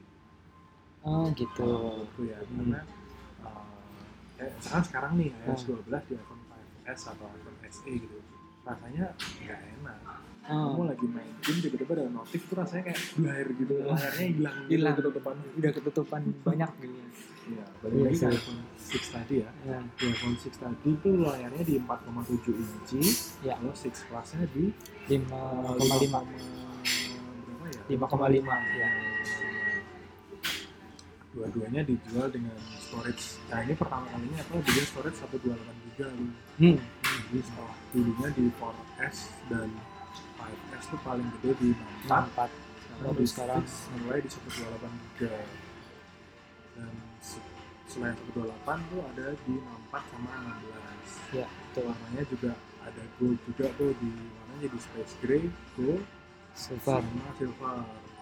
[1.02, 1.66] Oh, gitu.
[1.66, 2.82] menurutku ya karena
[3.42, 3.66] uh,
[4.36, 5.82] kayak misalkan sekarang nih iOS Hmm.
[5.82, 6.44] 12 di iPhone
[6.84, 8.18] 5s atau iPhone SE gitu
[8.62, 9.06] rasanya
[9.40, 10.00] nggak enak
[10.44, 14.58] Oh, kamu lagi main game tiba-tiba ada notif tuh rasanya kayak blur gitu layarnya hilang
[14.60, 14.96] gitu Hilang.
[14.96, 16.98] ketutupan udah ketutupan banyak gitu.
[17.52, 18.32] Iya, balik Iya lagi ke sih.
[18.32, 19.50] iPhone 6 tadi ya.
[19.68, 19.80] Ya.
[19.92, 23.02] Di iPhone 6 tadi tuh layarnya di 4,7 inci,
[23.44, 23.56] Ya.
[23.60, 24.66] terus 6 Plus-nya di
[25.10, 26.24] 5,5.
[27.44, 27.82] berapa ya?
[27.92, 28.90] 5,5, ya.
[31.32, 33.40] Dua-duanya dijual dengan storage.
[33.48, 35.56] Nah ini pertama kalinya apa bikin storage 128
[35.96, 36.00] GB.
[36.60, 36.78] Hmm.
[37.02, 39.68] Jadi setelah dulunya di 4S dan
[40.36, 41.70] 5S tuh paling gede di
[42.04, 42.52] 64 4.
[42.52, 43.64] sekarang Baru di sekarang.
[43.64, 45.32] 6 mulai di 128 giga
[46.74, 47.44] dan se-
[47.86, 48.48] selain 128
[48.88, 51.84] tuh ada di 64 sama 16 Ya, betul.
[51.88, 56.04] warnanya juga ada gold juga tuh di warnanya jadi space gray gold
[56.52, 57.00] Silver.
[57.00, 57.78] sama silver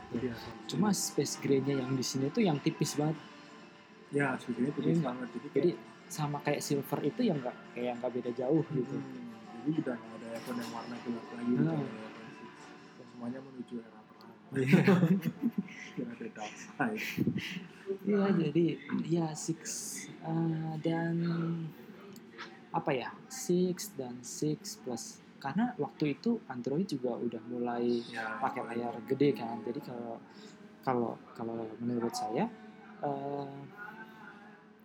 [0.10, 3.18] jadi ada Cuma space gray-nya yang di sini tuh yang tipis banget.
[4.10, 7.94] ya sebetulnya tipis Jadi- banget jadi Jadi kayak- sama kayak silver itu yang nggak kayak
[7.96, 8.96] nggak beda jauh gitu.
[8.96, 11.54] Hmm, jadi udah nggak ada iPhone yang warna gelap lagi Hmm.
[11.54, 12.30] gitu ya, iPhone
[12.90, 13.06] 6.
[13.06, 14.82] semuanya menuju era perang Iya.
[16.10, 17.06] Ada dark side
[17.90, 18.66] Iya, jadi
[19.10, 19.62] ya six
[20.22, 21.16] eh, dan
[22.70, 28.62] apa ya six dan six plus karena waktu itu Android juga udah mulai ya, pakai
[28.70, 29.58] layar gede kan.
[29.66, 30.22] Jadi kalau
[30.86, 32.46] kalau kalau menurut saya
[33.02, 33.58] eh,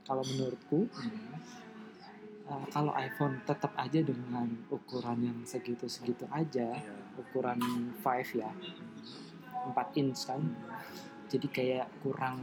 [0.06, 1.36] kalau menurutku Hmm.
[2.48, 6.96] eh, kalau iPhone tetap aja dengan ukuran yang segitu-segitu aja, Ya.
[7.20, 8.48] ukuran 5 ya,
[9.68, 10.40] 4 inch kan.
[11.28, 12.38] Jadi kayak kurang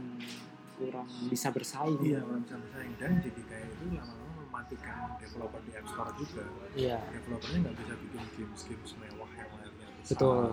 [0.82, 1.98] kurang bisa bersaing.
[2.00, 6.42] Iya, belum bisa bersaing dan jadi kayak itu lama-lama mematikan developer di App Store juga.
[6.72, 10.10] Iya, Developernya nggak bisa bikin games-games mewah yang layarnya besar.
[10.12, 10.44] Betul.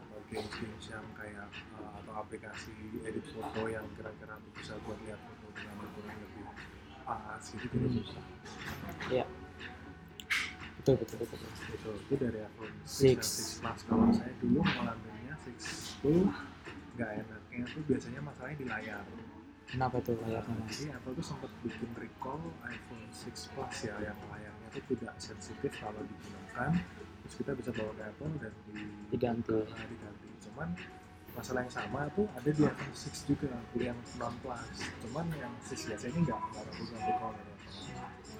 [0.00, 5.46] Atau games-games yang kayak uh, atau aplikasi edit foto yang kira-kira bisa buat lihat foto
[5.52, 6.42] dengan ukuran lebih
[7.04, 7.96] pas gitu tidak Hmm.
[8.00, 8.24] susah.
[10.74, 11.38] betul betul betul.
[11.38, 11.50] betul.
[11.68, 11.90] Gitu.
[12.08, 13.20] Itu dari iPhone 6 Six.
[13.60, 13.80] dan 6 Plus.
[13.84, 16.24] Kalau saya dulu mengalaminya 6 tuh
[16.94, 19.04] nggak enaknya tuh biasanya masalahnya di layar.
[19.64, 20.70] Kenapa tuh layarnya mas?
[20.76, 25.72] Jadi Apple tuh sempat bikin recall iPhone 6 Plus ya yang layarnya tuh tidak sensitif
[25.80, 26.70] kalau digunakan.
[27.24, 29.56] Terus kita bisa bawa ke Apple dan di, Diganti.
[29.56, 30.28] Nah, diganti.
[30.44, 30.68] Cuman
[31.34, 33.48] masalah yang sama tuh ada di iPhone 6 juga
[33.80, 34.78] yang non plus.
[35.02, 37.34] Cuman yang 6 biasa ini nggak nggak ada program recall.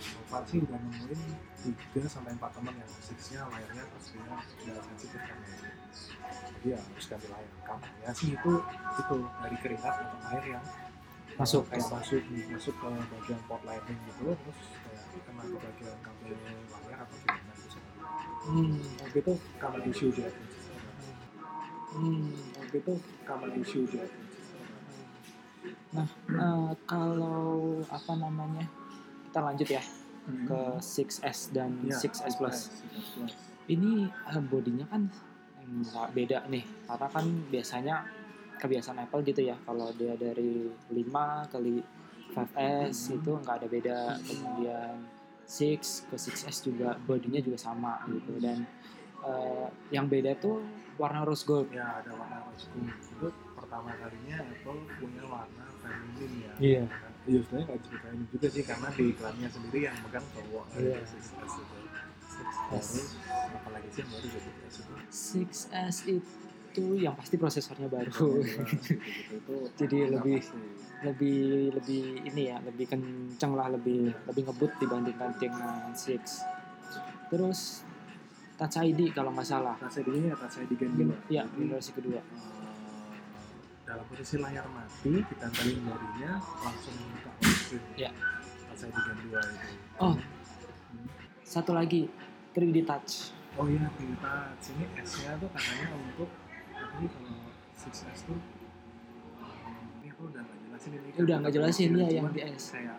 [0.04, 1.20] So far sih udah nemuin
[1.96, 5.56] 3 sampai 4 teman yang 6-nya layarnya pastinya udah sensitif kan ya.
[6.44, 7.52] Jadi ya harus ganti layar.
[7.64, 8.52] Kamarnya sih itu
[9.00, 10.64] itu dari keringat atau air yang
[11.34, 11.62] Masuk.
[11.66, 16.30] kayak masuk masuk ke bagian port lighting gitu terus kayak kena ke bagian kabel
[16.70, 17.78] layar atau gimana gitu
[18.44, 18.76] Hmm.
[19.00, 19.32] waktu itu
[19.88, 20.50] issue di iPhone
[21.94, 22.28] Hmm.
[22.60, 22.92] waktu itu
[23.60, 24.22] issue di iPhone
[25.94, 28.66] Nah, eh, kalau apa namanya?
[29.24, 29.82] Kita lanjut ya
[30.44, 32.68] ke 6S dan Ya, 6S Plus.
[32.68, 33.32] 6S Plus.
[33.64, 35.06] Ini eh, bodinya kan
[35.64, 38.04] nggak beda nih karena kan biasanya
[38.58, 39.56] kebiasaan Apple gitu ya.
[39.62, 43.16] Kalau dia dari 5 ke 5S Hmm.
[43.20, 43.98] itu nggak ada beda.
[44.20, 44.94] Kemudian
[45.46, 48.38] 6 ke 6S juga bodinya juga sama gitu.
[48.38, 48.64] Dan
[49.24, 50.60] eh, yang beda tuh
[51.00, 51.68] warna rose gold.
[51.72, 52.90] Ya ada warna rose gold.
[52.92, 56.52] Itu pertama kalinya Apple punya warna feminin ya.
[56.60, 56.84] Iya.
[57.24, 61.54] Iya sebenarnya nggak ceritain juga sih karena di iklannya sendiri yang megang cowok ada 6S
[61.56, 61.76] itu.
[62.68, 62.90] Terus
[63.54, 64.92] apalagi sih yang baru jadi 6S itu.
[65.08, 66.43] 6S itu
[66.96, 68.10] yang pasti prosesornya baru
[68.42, 69.30] Gitu-gitu.
[69.30, 70.58] itu Jadi lebih- pasti.
[71.04, 71.40] lebih
[71.72, 76.42] lebih ini ya lebih kenceng lah lebih lebih ngebut dibandingkan dengan 6
[77.28, 77.84] terus
[78.54, 81.90] Touch ID kalau nggak salah Touch ID-nya ya Touch ID Gen 2 ya Jadi, generasi
[81.92, 82.24] kedua eh,
[83.84, 88.10] dalam posisi layar mati ditempelin jarinya langsung buka screen Ya.
[88.66, 90.14] Touch ID Gen 2 itu Oh.
[90.14, 91.06] Hmm.
[91.44, 92.08] satu lagi
[92.52, 96.30] 3D Touch oh iya kita sini S-nya tuh katanya untuk
[96.96, 97.32] sih kalau
[97.76, 98.38] 6S tuh
[99.96, 102.98] ini aku udah nggak jelasin ini kan udah nggak jelasin ya yang di S kayak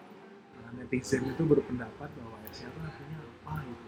[0.56, 3.88] uh, netizen itu berpendapat bahwa S-nya tuh artinya apa gitu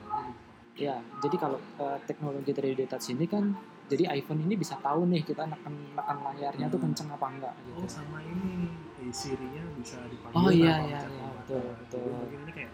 [0.78, 3.50] ya jadi kalau eh, teknologi 3D Touch ini kan
[3.88, 6.86] jadi iPhone ini bisa tahu nih kita neken neken layarnya tuh Hmm.
[6.88, 11.00] kenceng apa enggak oh gitu sama ini hey Siri-nya bisa dipanggil Oh, iya, iya, iya,
[11.02, 11.34] tombol.
[11.34, 12.12] betul, Jadi betul.
[12.13, 12.72] mungkin ini kayak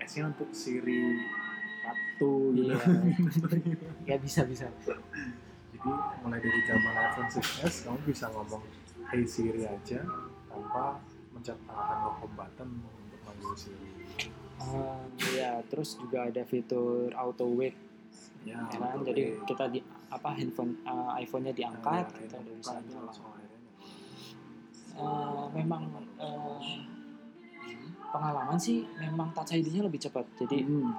[0.00, 1.00] S-nya untuk Siri
[1.82, 2.78] satu gitu Iya.
[4.08, 4.66] ya bisa bisa
[5.84, 8.62] jadi mulai dari zaman iPhone 6s kamu bisa ngomong
[9.12, 10.00] Hey Siri aja
[10.48, 10.96] tanpa
[11.36, 13.88] mencet no home button untuk manggil Siri.
[14.64, 15.04] Eh,
[15.36, 17.76] ya terus juga ada fitur auto wake.
[18.48, 22.72] Ya, ya kan jadi kita di apa handphone eh, iPhone-nya diangkat Nah, kita udah bisa
[22.80, 22.98] aja.
[24.94, 25.82] Eh, memang
[26.16, 26.80] eh,
[28.08, 30.24] pengalaman sih memang touch ID-nya lebih cepat.
[30.40, 30.96] Jadi Hmm.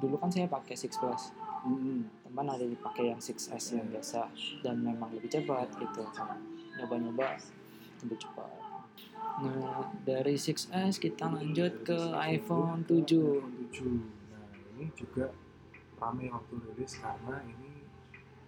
[0.00, 1.36] dulu kan saya pakai 6 plus.
[1.68, 2.08] Hmm.
[2.30, 4.30] Teman ada yang pakai yang 6S yang biasa
[4.62, 6.06] dan memang lebih cepat gitu.
[6.14, 6.38] Sama.
[6.78, 7.34] nyoba-nyoba
[8.06, 8.54] lebih cepat.
[9.42, 14.46] Nah dari 6S kita lanjut ke iPhone 7 iPhone 7 nah
[14.78, 15.34] ini juga
[15.98, 17.82] rame waktu rilis karena ini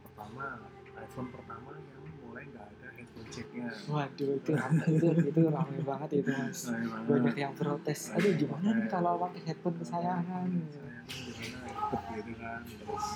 [0.07, 0.62] pertama
[0.95, 3.66] iPhone pertama yang mulai nggak ada headphone jacknya.
[3.90, 4.85] Waduh itu rame.
[4.95, 6.71] Itu itu rame banget itu mas.
[6.71, 7.09] Rame banget.
[7.11, 8.01] banyak yang protes.
[8.14, 10.49] Aduh gimana nih kalau pakai headphone kesayangan?
[10.71, 11.66] Sayang, gimana?
[12.14, 13.07] Gitu kan terus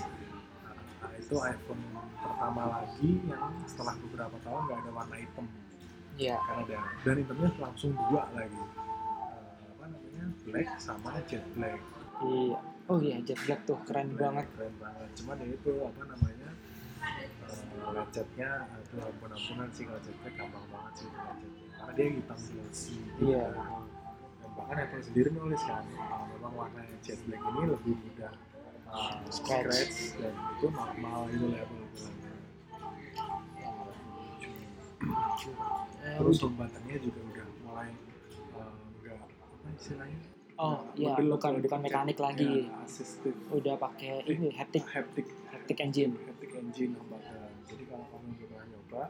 [1.27, 1.83] itu iPhone
[2.23, 5.47] pertama lagi yang setelah beberapa tahun nggak ada warna hitam.
[6.15, 6.79] Ya kan ada.
[7.03, 8.55] Dan hitamnya langsung dua lagi.
[8.55, 10.25] Eh, apa namanya?
[10.47, 11.83] Black sama jet black.
[12.23, 12.59] Iya.
[12.87, 14.47] Oh iya jet black tuh keren Black, banget.
[14.55, 15.09] keren banget.
[15.19, 16.51] Cuman ya itu apa namanya?
[17.47, 22.39] Uh, lecetnya aduh ampun-ampunan sih kalau jet black gampang banget sih lecetnya karena dia hitam
[22.51, 23.45] glossy iya.
[23.55, 23.85] Kan.
[24.43, 28.33] dan bahkan Apple sendiri nulis kan uh, memang warna jet black ini lebih mudah
[28.89, 30.17] uh, Scratch.
[30.19, 31.81] dan itu normal itu level
[36.07, 37.89] Eh, terus home buttonnya juga udah mulai
[38.55, 40.19] uh, enggak apa istilahnya?
[40.57, 42.65] Oh iya bukan bukan mekanik lagi.
[42.65, 43.37] ya, assistive.
[43.53, 44.87] Udah pakai ini haptic.
[44.89, 45.27] haptic.
[45.53, 46.17] Haptic engine.
[46.25, 49.03] Haptic engine home button jadi kalau kamu pernah nyoba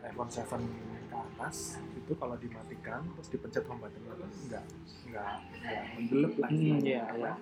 [0.00, 0.48] iPhone 7
[1.08, 1.56] ke atas
[1.94, 4.64] itu kalau dimatikan terus dipencet buttonnya kan enggak
[5.06, 7.32] enggak enggak mendelep lah Hmm, iya, iya.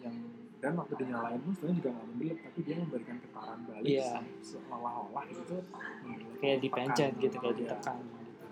[0.00, 0.16] yang
[0.60, 4.12] dan waktu dinyalain pun sebenarnya juga nggak mendelep tapi dia memberikan getaran balik Iya.
[4.40, 5.56] seolah-olah itu
[6.02, 6.36] mendelep.
[6.38, 7.60] kayak dipencet gitu kayak Iya.
[7.66, 8.44] ditekan gitu.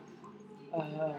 [0.70, 1.16] Eh,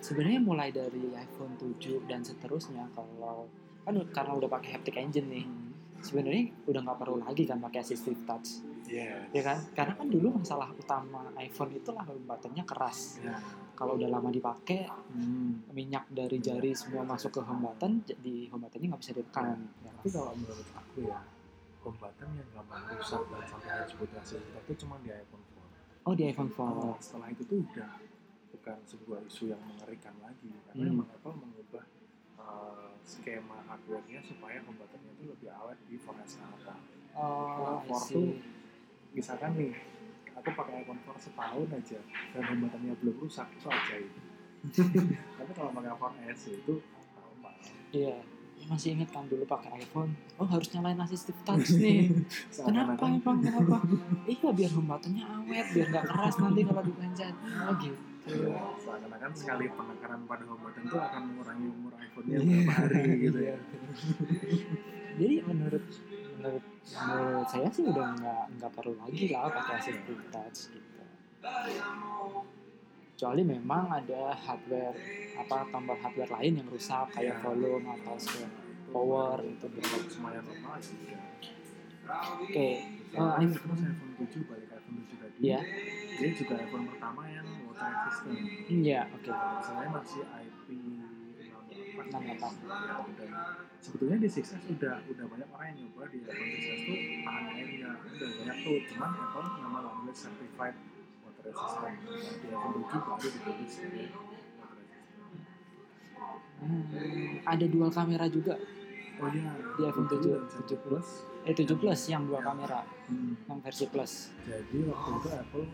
[0.00, 3.46] sebenarnya mulai dari iPhone 7 dan seterusnya kalau
[3.80, 5.70] kan karena udah pakai haptic engine nih Hmm.
[6.00, 9.30] sebenarnya udah nggak perlu lagi kan pakai assistive touch Yes.
[9.30, 13.38] ya kan karena kan dulu masalah utama iPhone itulah buttonnya keras Ya.
[13.72, 15.62] kalau udah lama dipakai Hmm.
[15.70, 19.46] minyak dari jari semua masuk ke home button jadi home buttonnya nggak bisa ditekan
[19.80, 21.22] ya Tapi kalau menurut aku ya,
[21.80, 26.04] home button yang gampang rusak dan sampai harus butuh hasil itu cuma di iPhone 4.
[26.04, 27.92] oh di iPhone 4 Oh, setelah itu tuh udah
[28.50, 30.94] bukan sebuah isu yang mengerikan lagi karena Hmm.
[30.96, 31.84] emang Apple mengubah
[32.36, 36.80] uh, skema hardware-nya supaya home button-nya itu lebih awet di 4S ke atas.
[37.12, 38.14] oh I Kalau 4 see.
[38.16, 38.28] tuh
[39.12, 39.72] misalkan nih
[40.32, 41.98] aku pakai iPhone 4 setahun aja
[42.32, 44.12] dan home button-nya belum rusak itu ajaib.
[45.36, 46.74] Tapi kalau pakai 4S itu
[47.10, 47.50] trauma.
[47.90, 48.16] iya
[48.62, 52.12] masih inget kan dulu pakai iPhone oh harus nyalain assistive touch nih
[52.52, 53.82] Kenapa emang kenapa?
[54.24, 57.34] iya biar home buttonnya awet, biar nggak keras nanti kalau dipencet.
[57.34, 57.98] Oh gitu.
[58.20, 62.44] Iya, seakan-akan sekali penekanan pada home button itu akan mengurangi umur iPhone-nya Iya.
[62.44, 63.56] beberapa hari gitu ya.
[65.16, 65.84] Jadi menurut
[66.40, 71.00] menurut menurut saya sih udah nggak nggak perlu lagi lah pakai assistive touch gitu.
[73.12, 74.96] Kecuali memang ada hardware
[75.36, 77.44] apa tombol hardware lain yang rusak kayak Iya.
[77.44, 78.16] volume atau
[78.88, 80.08] power itu Itu gitu.
[80.08, 81.20] semuanya normal udah.
[82.40, 82.68] Oke.
[83.10, 83.76] Oh, Ini iPhone.
[83.76, 85.36] terus iPhone 7 balik ke iPhone 7 tadi.
[85.44, 85.60] Iya.
[86.16, 88.40] Dia juga iPhone pertama yang water resistant.
[88.66, 89.30] Iya, oke.
[89.30, 90.66] Misalnya masih IP
[92.08, 92.64] 68.
[92.64, 92.64] 68.
[92.64, 93.30] Ya, dan
[93.78, 97.90] sebetulnya di 6S udah udah banyak orang yang nyoba di iPhone 6S tuh tahan airnya
[97.98, 100.76] udah banyak tuh cuman Apple nama namanya certified
[101.20, 102.08] water resistant di
[102.48, 103.74] iPhone 7 baru ditulis
[106.60, 108.52] Hmm, ada dual kamera juga.
[109.16, 111.08] oh iya Di iPhone 7, dan 7 Plus
[111.40, 114.28] Eh 7 Plus yang dua kamera, hmm, yang versi Plus.
[114.44, 115.72] jadi waktu itu Apple eh,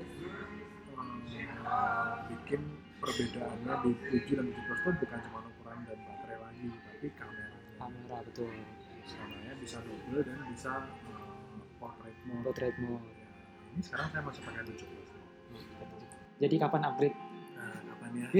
[2.28, 2.60] bikin
[2.96, 6.15] perbedaannya di 7 dan 7 Plus tuh bukan cuma ukuran dan lagi
[6.96, 8.48] tapi kameranya Kamera betul.
[9.04, 13.04] kameranya bisa double dan bisa eh, portrait mode Portrait mode.
[13.04, 13.28] Ya,
[13.68, 15.12] ini sekarang saya masih pakai 7 Plus
[16.40, 17.12] Jadi kapan upgrade?
[17.52, 18.28] nah kapan ya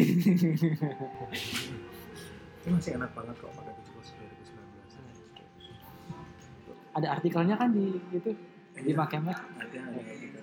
[2.64, 8.32] ini masih enak banget kok pakai 7 Plus 2019 Ada artikelnya kan di itu
[8.72, 9.36] di Iya, Makemet.
[9.36, 10.40] ada ada ada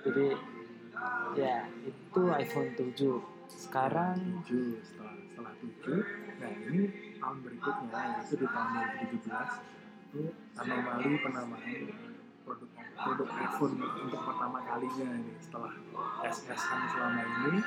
[0.00, 0.26] Jadi
[1.36, 2.96] ya itu iPhone 7.
[3.44, 4.16] Sekarang
[4.48, 4.80] 7
[5.34, 6.82] setelah 7 nah ini
[7.18, 9.18] tahun berikutnya yaitu di tahun 2017
[10.14, 10.20] itu
[10.54, 11.74] anomali penamaan
[12.46, 15.72] produk produk iPhone untuk pertama kalinya ini setelah
[16.22, 17.58] SS kan selama ini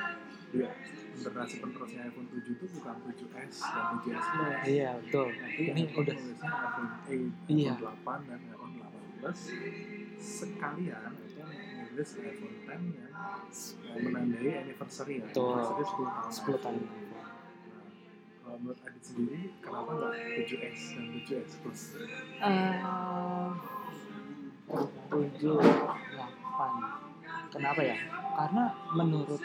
[0.48, 0.64] di
[1.12, 5.28] generasi penerusnya iPhone 7 itu bukan 7S dan 7S Plus iya betul.
[5.28, 7.72] tapi Ini udah iPhone 8, Iya.
[7.76, 9.40] iPhone 8 dan iPhone 8 Plus
[10.16, 12.96] sekalian itu menulis iPhone 10
[13.84, 15.52] yang menandai anniversary ya Betul.
[15.52, 16.82] anniversary 10 tahun 10 tahun.
[18.48, 21.82] Kalau menurut Adit sendiri kenapa nggak 7S dan 7S Plus?
[22.40, 22.80] Eh,
[25.12, 26.72] tujuh delapan
[27.52, 27.96] kenapa ya?
[28.32, 29.42] Karena menurut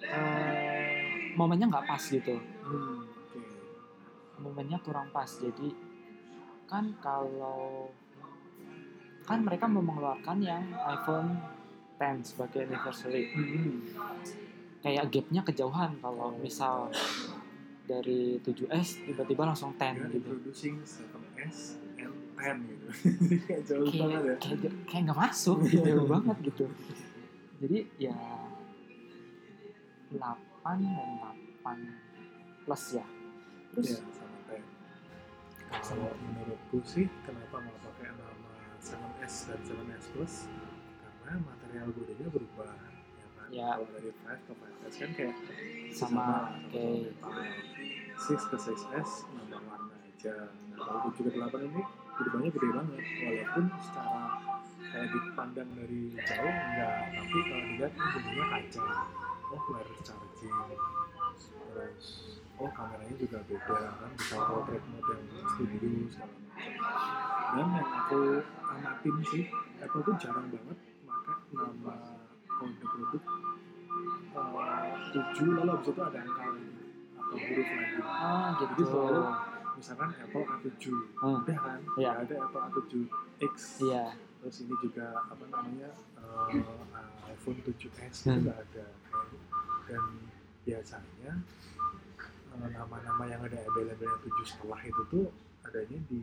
[0.00, 2.40] eh, momennya nggak pas gitu.
[2.40, 3.40] Hmm, oke.
[4.40, 5.28] Momennya kurang pas.
[5.28, 5.68] Jadi
[6.64, 7.92] kan kalau
[9.28, 11.36] kan mereka mau mengeluarkan yang iPhone
[12.00, 13.28] 10 sebagai anniversary.
[13.36, 13.84] Hmm.
[14.78, 16.86] kayak gapnya kejauhan kalau misal
[17.88, 20.16] dari 7S tiba-tiba langsung 10 Dia gitu.
[20.20, 22.86] introducing 7S and 10 gitu.
[23.48, 24.36] Kayak jauh banget ya.
[24.38, 26.64] kayak kayak kayak nggak masuk jauh banget gitu.
[27.58, 28.14] Jadi ya
[30.12, 30.80] 8 dan
[31.64, 33.06] 8 plus ya.
[33.72, 33.88] Terus?
[33.88, 34.78] Iya, sama 10
[35.68, 40.34] kalau menurutku sih kenapa mau pakai nama 7S dan 7S Plus?
[41.24, 42.87] Karena material bodinya berubah
[43.52, 43.76] ya.
[43.76, 45.36] Kan kalau dari 5 ke 5S kan kayak
[45.92, 46.26] sama
[46.68, 47.32] kayak metal
[48.18, 50.36] 6 ke 6S nambah warna aja.
[50.74, 51.82] Nah kalau 7 ke 8 ini
[52.18, 53.02] perubahannya gede banget.
[53.22, 54.20] Walaupun secara
[54.88, 58.86] kayak dipandang dari jauh enggak tapi kalau dilihat ini bodinya kaca.
[59.48, 60.56] Oh wireless charging.
[61.68, 62.06] Terus
[62.58, 65.22] oh kameranya juga beda kan bisa portrait mode yang
[65.54, 66.48] studio segala macam.
[67.48, 68.20] Dan yang aku
[68.66, 69.44] amatin sih
[69.78, 72.17] Apple tuh jarang banget pakai nama
[72.58, 73.22] kode produk
[74.34, 76.68] uh, 7 lalu abis itu ada angka lagi
[77.18, 79.22] atau huruf lagi ah jadi gitu selalu
[79.78, 80.82] misalkan Apple A7
[81.18, 81.38] Hmm.
[81.38, 81.78] udah kan?
[81.94, 82.10] Iya.
[82.10, 84.04] Nggak ada Apple A7X iya.
[84.38, 86.46] Terus ini juga apa namanya uh,
[87.28, 88.42] iPhone 7s itu Hmm.
[88.42, 88.86] nggak ada.
[89.86, 90.02] Dan
[90.62, 91.32] biasanya
[92.52, 95.26] uh, nama-nama yang ada label-labelnya 7 setelah itu tuh
[95.62, 96.20] adanya di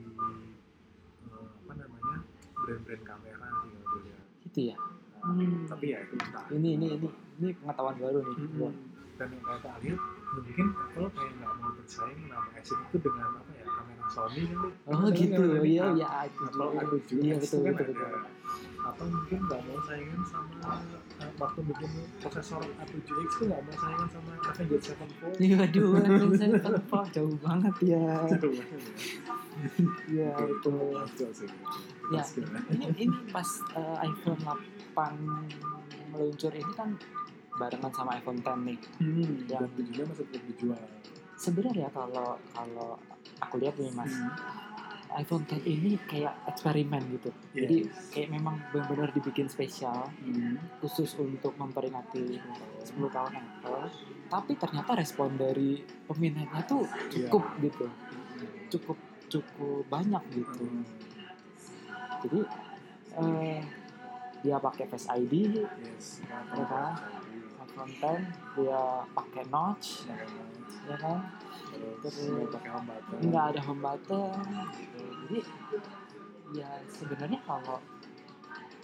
[1.26, 2.18] uh, apa namanya
[2.56, 4.00] brand-brand kamera sih kalau
[4.44, 4.78] gitu ya
[5.26, 5.66] Hmm.
[5.66, 7.08] tapi ya itu entah ini ini ini
[7.42, 8.74] ini pengetahuan baru nih Hmm.
[9.16, 10.02] Dan yang kata lihat
[10.36, 14.92] mungkin Apple kayak nggak mau bersaing nama S itu dengan apa ya kamera Sony kan
[14.92, 16.66] oh gitu iya iya itu juga.
[16.84, 18.20] A7 iya betul itu kan betul ada.
[18.86, 20.72] atau mungkin nggak mau saingan sama
[21.24, 25.90] eh, waktu bikin prosesor A7X tuh nggak mau saingan sama Avengers Sevenfold Iya, aduh,
[26.36, 28.04] saya lupa jauh banget ya.
[28.30, 28.80] Jauh banget
[30.12, 30.28] ya.
[30.28, 30.32] Iya,
[31.32, 31.50] sih.
[32.14, 32.22] Ya.
[32.76, 36.90] Ini ini pas eh, iPhone 8 meluncur ini kan
[37.56, 38.78] barengan sama iPhone 10 nih.
[39.00, 40.84] Hmm, Yang- dan masih belum dijual.
[41.36, 42.90] Sebenarnya kalau kalau
[43.40, 44.32] aku lihat nih Mas, Hmm.
[45.16, 47.32] iPhone 10 ini kayak eksperimen gitu.
[47.52, 47.56] Yes.
[47.56, 47.78] Jadi
[48.12, 50.60] kayak memang benar-benar dibikin spesial Hmm.
[50.80, 52.40] khusus untuk memperingati
[52.84, 53.88] 10 tahun Apple.
[54.26, 57.88] Tapi ternyata respon dari peminatnya tuh cukup gitu.
[58.70, 60.64] Cukup cukup banyak gitu.
[60.64, 60.84] Hmm.
[62.22, 62.40] Jadi
[63.16, 63.64] eh,
[64.42, 66.20] dia pakai Face ID, Yes.
[66.52, 66.92] ya
[67.76, 70.08] 10 dia pakai notch,
[70.88, 71.20] ya kan?
[72.02, 73.18] Terus nggak pakai home button.
[73.28, 74.40] Nggak ada home button,
[74.74, 75.04] gitu.
[75.26, 75.40] Jadi
[76.56, 77.78] ya sebenarnya kalau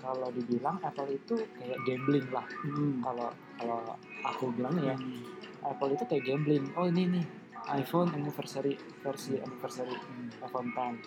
[0.02, 2.46] kalau dibilang Apple itu kayak gambling lah.
[2.66, 3.00] Hmm.
[3.00, 3.80] Kalau kalau
[4.26, 5.24] aku bilang ya Hmm.
[5.62, 6.66] Apple itu kayak gambling.
[6.74, 7.26] Oh ini nih
[7.70, 10.30] iPhone anniversary versi anniversary Hmm.
[10.42, 10.98] iPhone 10.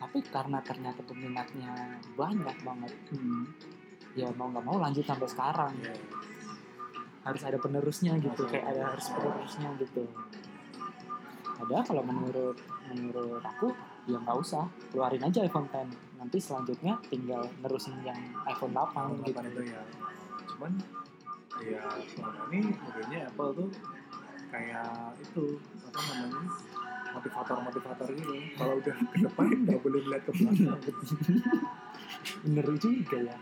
[0.00, 1.74] tapi karena ternyata peminatnya
[2.16, 3.44] banyak banget Hmm.
[4.16, 5.92] ya mau nggak mau lanjut sampai sekarang Ya.
[7.20, 10.04] Harus ada penerusnya gitu kayak ada harus penerusnya gitu.
[11.60, 12.56] Ada kalau menurut
[12.88, 13.68] menurut aku
[14.08, 14.64] ya nggak usah.
[14.88, 15.86] Keluarin aja iPhone X.
[16.16, 18.16] Nanti selanjutnya tinggal nerusin yang
[18.48, 19.36] iPhone 8 Tahun gitu.
[19.36, 19.82] 8 itu ya.
[20.56, 20.72] Cuman
[21.60, 23.68] ya selama ini modelnya Apple tuh
[24.48, 25.44] kayak itu
[25.84, 26.48] apa namanya
[27.10, 28.32] motivator-motivator gitu.
[28.56, 30.80] Kalau udah ke depan nggak boleh lihat ke belakang.
[32.48, 33.36] Bener juga ya.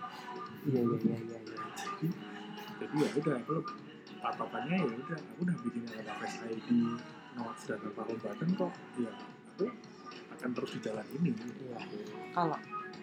[0.67, 1.39] Iya iya iya iya
[2.03, 2.28] iya.
[2.79, 3.61] Jadi ya udah Apple
[4.19, 6.69] patokannya ya udah aku udah bikin ada Face ID
[7.35, 8.73] notes dan power button kok.
[8.97, 9.13] Ya
[9.49, 9.65] aku
[10.33, 11.31] akan terus di jalan ini.
[11.37, 11.81] Iya.
[12.31, 12.59] kalau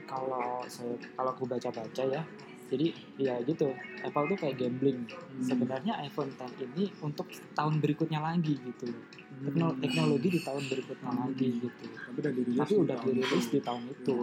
[0.06, 2.22] kalau saya kalau aku baca-baca ya
[2.66, 3.70] jadi ya gitu
[4.02, 5.06] Apple tuh kayak gambling.
[5.06, 5.44] Hmm.
[5.44, 8.88] sebenarnya iPhone X ini untuk tahun berikutnya lagi gitu
[9.36, 9.52] Hmm.
[9.52, 11.22] Tekno- teknologi di tahun berikutnya Hmm.
[11.22, 11.84] lagi gitu.
[11.92, 14.16] Tapi udah dirilis tapi udah tahun dirilis di tahun itu.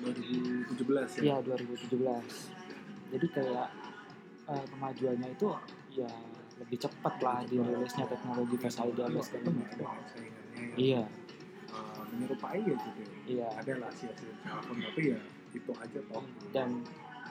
[0.00, 1.22] 2017 ya.
[1.22, 2.36] Iya 2017
[3.10, 3.68] jadi kayak
[4.50, 5.48] eh, kemajuannya itu
[5.94, 6.10] ya
[6.60, 9.66] lebih cepat lah dirilisnya teknologi Face ID nggak ada saingannya
[10.60, 11.02] yang iya.
[11.72, 13.48] uh, menyerupai ya gitu iya.
[13.56, 15.18] Ada lah sih hasil telepon tapi ya
[15.50, 16.24] itu aja toh
[16.54, 16.68] dan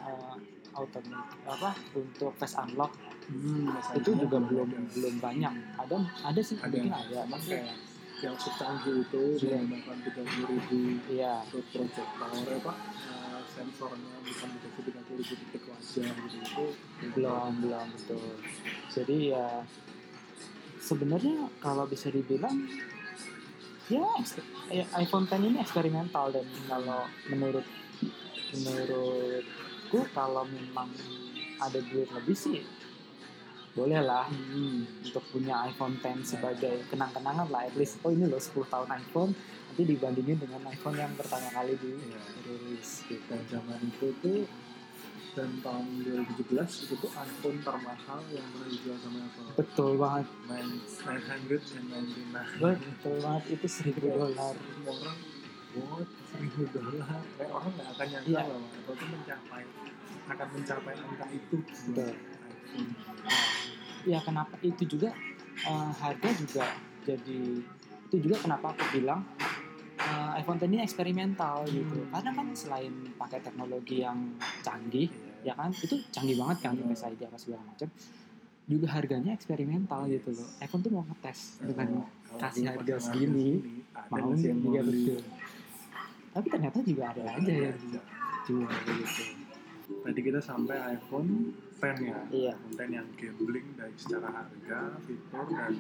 [0.03, 0.35] eh,
[0.75, 2.91] automatic apa untuk face unlock
[3.31, 5.53] hmm, itu juga belum belum banyak.
[5.79, 5.97] Ada
[6.27, 6.67] ada sih ada.
[6.67, 7.75] mungkin ada kayak
[8.19, 9.63] yang secanggih itu Iya.
[9.63, 11.33] menggunakan tiga puluh ribu iya.
[11.47, 13.18] project power apa uh,
[13.59, 16.65] sensornya bukan deteksi tiga puluh ribu titik wajah gitu itu
[17.19, 18.31] belum belum betul.
[18.95, 19.47] Jadi ya
[20.79, 22.55] sebenarnya kalau bisa dibilang
[23.91, 24.07] ya
[24.71, 27.67] ya, iPhone X ini eksperimental dan kalau menurut
[28.55, 30.89] menurutku kalau memang
[31.59, 32.63] ada duit lebih sih
[33.77, 37.69] boleh lah hmm, untuk punya iPhone X sebagai kenang-kenangan lah.
[37.69, 39.31] At least oh ini loh 10 tahun iPhone
[39.79, 42.19] nanti dibandingin dengan iPhone yang pertama kali Iya.
[42.43, 44.43] dirilis gitu dan zaman itu tuh
[45.39, 49.55] dan tahun 2017 itu tuh iPhone termahal yang pernah dijual sama Apple.
[49.55, 50.27] Betul banget.
[50.99, 54.51] 999 betul banget itu 1000 dolar.
[54.51, 55.17] semua orang
[55.79, 56.07] what?
[56.27, 57.23] Seribu dolar?
[57.39, 58.41] Kayak orang nggak akan nyangka Iya.
[58.43, 59.63] bahwa Apple tuh mencapai
[60.27, 61.55] akan mencapai angka itu.
[61.55, 62.83] Buat Betul.
[64.03, 64.59] ya kenapa?
[64.59, 65.15] Itu juga
[65.63, 66.67] eh, harga juga
[67.07, 67.63] jadi
[68.09, 69.21] itu juga kenapa aku bilang
[70.09, 72.09] eh, iPhone ini eksperimental gitu Hmm.
[72.11, 74.17] karena kan selain pakai teknologi yang
[74.59, 75.07] canggih
[75.39, 76.89] ya kan itu canggih banget kan Hmm.
[76.89, 77.87] Face ID apa segala macam
[78.65, 81.87] juga harganya eksperimental gitu loh iPhone tuh mau ngetes dengan
[82.21, 83.49] Kalau kasih harga segini,
[84.07, 85.03] mau iya beli?
[85.09, 85.21] betul
[86.29, 88.01] tapi ternyata juga ada aja Ada yang aja.
[88.45, 89.23] jual gitu
[89.99, 91.29] tadi kita sampai iPhone
[91.73, 95.73] 10 ya iya iPhone 10 yang gambling dari secara harga, fitur dan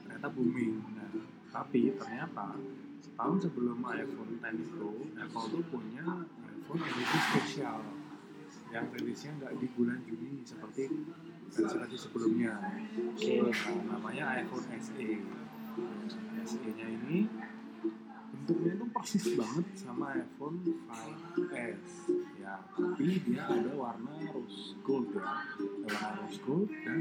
[0.00, 0.74] ternyata booming.
[0.94, 1.10] Nah,
[1.52, 2.56] tapi ternyata
[3.14, 6.02] setahun sebelum iPhone 10 itu Apple tuh punya
[6.50, 7.78] iPhone edisi spesial
[8.74, 10.90] yang rilisnya nggak di bulan Juni seperti
[11.46, 12.58] versi-versi sebelumnya.
[12.58, 15.06] oke Nah, namanya iPhone SE.
[16.42, 17.30] SE-nya ini
[18.34, 20.58] bentuknya itu persis banget sama iPhone
[21.38, 22.10] 5S
[22.42, 27.00] ya tapi dia ada warna rose gold ya ada warna rose gold dan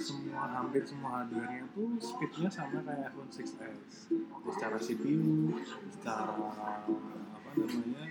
[0.00, 5.54] semua hampir semua hardware-nya tuh speednya sama kayak iPhone 6s Jadi secara CPU
[5.92, 8.04] secara apa namanya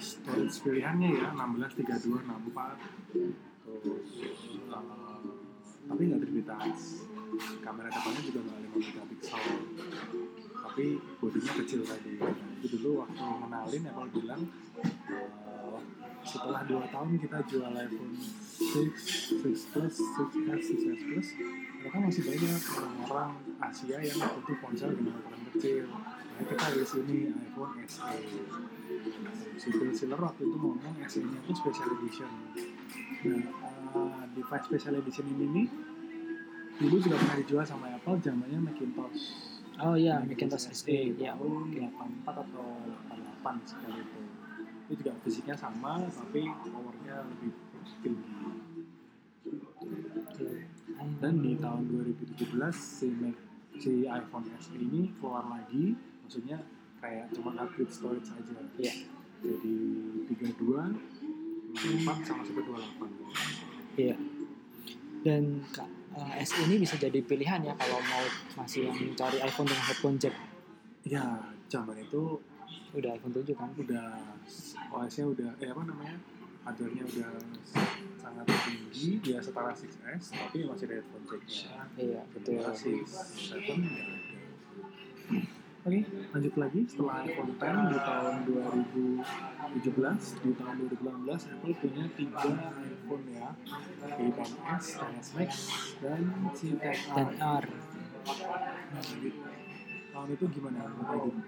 [0.00, 4.84] storage pilihannya ya 16 32 64 terus eh,
[5.84, 7.14] tapi nggak terbitas touch
[7.60, 9.42] kamera depannya juga nggak 5 megapiksel.
[10.64, 10.84] Tapi
[11.18, 12.12] bodinya kecil tadi.
[12.18, 14.42] Nah, itu dulu waktu ngenalin Apple bilang
[16.24, 21.28] setelah 2 tahun kita jual iPhone 6, 6 Plus, 6S, 6S Plus
[21.84, 25.84] mereka masih banyak orang-orang Asia yang butuh ponsel dengan ukuran kecil.
[25.84, 28.16] Nah kita rilis ini iPhone SE
[29.60, 32.30] si Bill waktu itu ngomong SE nya itu special edition.
[33.28, 33.44] Nah
[34.00, 35.66] eh, device special edition ini nih
[36.80, 39.22] dulu juga pernah dijual sama Apple zamannya Macintosh.
[39.84, 42.66] Oh iya Macintosh SE ya tahun 84 atau
[43.12, 44.20] 88 sekali itu
[44.84, 47.50] itu juga fisiknya sama tapi powernya lebih
[48.04, 48.32] tinggi
[51.20, 53.36] dan di tahun 2017 si Mac,
[53.76, 56.60] si iPhone SE ini keluar lagi maksudnya
[57.00, 58.94] kayak cuma upgrade storage aja Iya.
[59.44, 59.74] jadi
[60.32, 60.94] 32
[61.74, 63.12] 64 sama sampai 28
[63.94, 64.16] Iya.
[65.22, 65.86] Dan Kak,
[66.18, 68.24] eh, SE ini bisa jadi pilihan ya kalau mau
[68.58, 70.34] masih yang mencari iPhone dengan headphone jack.
[71.04, 71.20] ya
[71.68, 72.40] zaman itu
[72.94, 73.70] Udah iPhone 7 kan?
[73.74, 74.06] udah
[74.94, 76.16] OS-nya udah eh apa namanya
[76.62, 77.30] hardware-nya udah
[78.16, 82.54] sangat tinggi dia setara 6S tapi masih ada headphone jack-nya Iya, betul.
[82.56, 84.16] generasi 7 nggak ada
[85.84, 86.00] Oke,
[86.32, 92.40] lanjut lagi setelah iPhone X di tahun 2017, di tahun 2018 Apple punya tiga
[92.72, 93.48] iPhone ya,
[94.16, 95.50] yaitu XS, XS Max,
[96.00, 96.22] dan
[96.56, 97.28] si dan XR.
[97.60, 97.64] R
[98.24, 99.28] Nah, jadi
[100.08, 100.88] tahun itu gimana?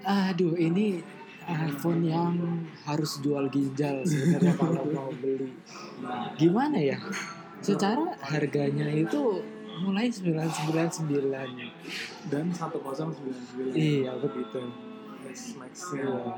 [0.04, 1.00] Aduh ini
[1.46, 2.34] iPhone yang
[2.82, 5.54] harus jual ginjal sebenarnya kalau mau beli.
[6.34, 6.98] Gimana ya?
[7.58, 9.40] Secara harganya itu
[9.76, 11.04] mulai 999
[12.26, 14.60] Dan 1099 iya begitu
[15.26, 16.08] XS Max Iya.
[16.08, 16.34] ya.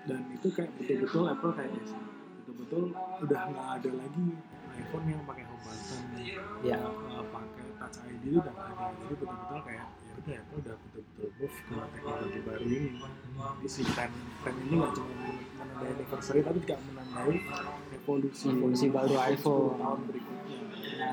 [0.00, 1.72] Dan itu kayak betul-betul Apple kayak
[2.42, 4.26] betul-betul udah nggak ada lagi
[4.78, 6.02] iPhone yang pakai home button
[6.62, 6.78] ya
[7.28, 8.86] pakai touch ID udah nggak ada.
[8.96, 12.90] Jadi betul-betul kayak ya udah Apple udah betul-betul move ke teknologi baru ini
[13.60, 13.96] jadi si 10
[14.44, 17.36] 10 ini nggak cuma menandai anniversary tapi juga menandai
[17.96, 19.74] evolusi Evolusi baru 10 iPhone.
[19.80, 21.10] tahun berikutnya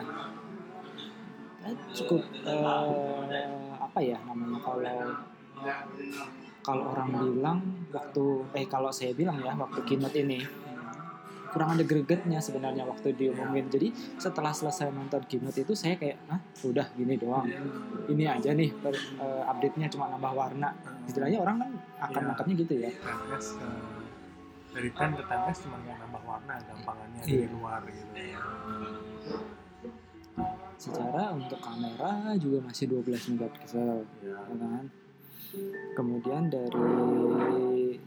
[1.68, 5.00] nah cukup eh, apa ya namanya kalau
[6.64, 7.60] kalau orang bilang
[7.92, 8.26] waktu
[8.56, 10.44] eh kalau saya bilang ya waktu keynote ini
[11.50, 13.68] kurang ada gregetnya sebenarnya waktu diumumin.
[13.68, 17.48] Jadi setelah selesai nonton keynote itu saya kayak ah udah gini doang.
[18.08, 20.72] Ini aja nih per, eh, update-nya cuma nambah warna.
[21.06, 21.72] Istilahnya orang kan
[22.04, 22.28] akan Iya.
[22.32, 22.92] nangkapnya gitu ya.
[22.92, 23.68] 10S ke
[24.78, 27.36] dari 10 ke 10S cuma nambah warna gampangannya Iya.
[27.42, 28.12] dari luar gitu.
[30.78, 34.86] Secara untuk kamera juga masih 12 megapiksel ya ya kan
[35.94, 36.72] kemudian dari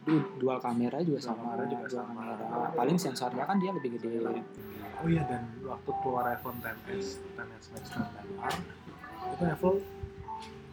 [0.00, 2.12] du- dual kamera juga Dual sama kamera juga dual sama.
[2.12, 4.10] kamera paling sensornya kan dia lebih gede
[4.96, 8.26] Oh iya dan waktu keluar iPhone XS, XS Max dan
[9.30, 9.76] itu Apple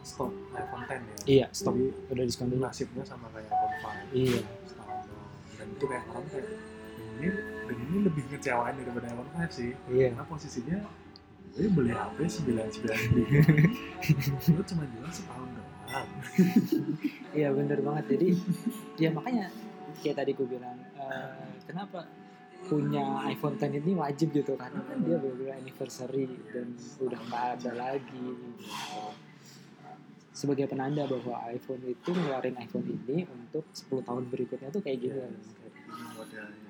[0.02, 1.16] stop iPhone X ya.
[1.26, 3.72] iya stop Jadi udah diskon dulu nasibnya sama kayak iPhone
[4.12, 5.00] 5 iya setahun.
[5.54, 7.28] Dan itu kayak orang kayak "Dan ini
[7.64, 9.70] dan ini lebih ngecewain daripada iPhone 5 sih.
[9.88, 10.78] iya Karena posisinya
[11.50, 13.34] gue beli HP 999
[14.48, 15.47] lu cuma jual setahun
[17.38, 18.28] iya bener banget jadi
[19.00, 19.46] ya makanya
[20.04, 22.04] kayak tadi gue bilang eh, kenapa
[22.66, 27.72] punya iPhone X ini wajib gitu karena kan dia bener anniversary dan udah nggak ada
[27.78, 28.66] lagi gitu.
[30.34, 35.34] sebagai penanda bahwa iPhone itu ngeluarin iPhone ini untuk 10 tahun berikutnya tuh kayak kan.
[36.14, 36.66] modelnya.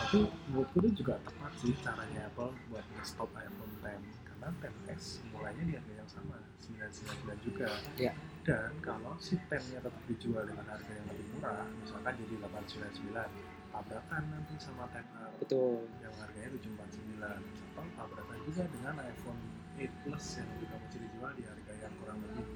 [0.00, 0.18] Tapi
[0.48, 4.56] menurutku itu juga tepat sih caranya Apple buat nge-stop iPhone X karena
[4.88, 7.68] XS mulainya di harga yang sama 999 juga.
[8.00, 8.12] Iya.
[8.40, 13.28] Dan kalau si 10-nya tetap dijual dengan harga yang lebih murah, misalkan jadi 899,
[13.70, 19.40] tabrakan nanti sama 10R betul yang harganya 749 atau tabrakan juga dengan iPhone
[19.78, 22.46] 8 Plus yang juga masih dijual di harga yang kurang lebih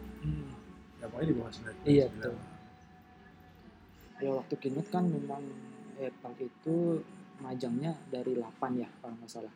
[0.99, 2.35] ya pokoknya di bawah 999 Iya, betul.
[4.21, 5.43] ya waktu keynote kan memang
[5.95, 6.77] Apple itu
[7.39, 9.55] majangnya dari 8 ya kalau nggak salah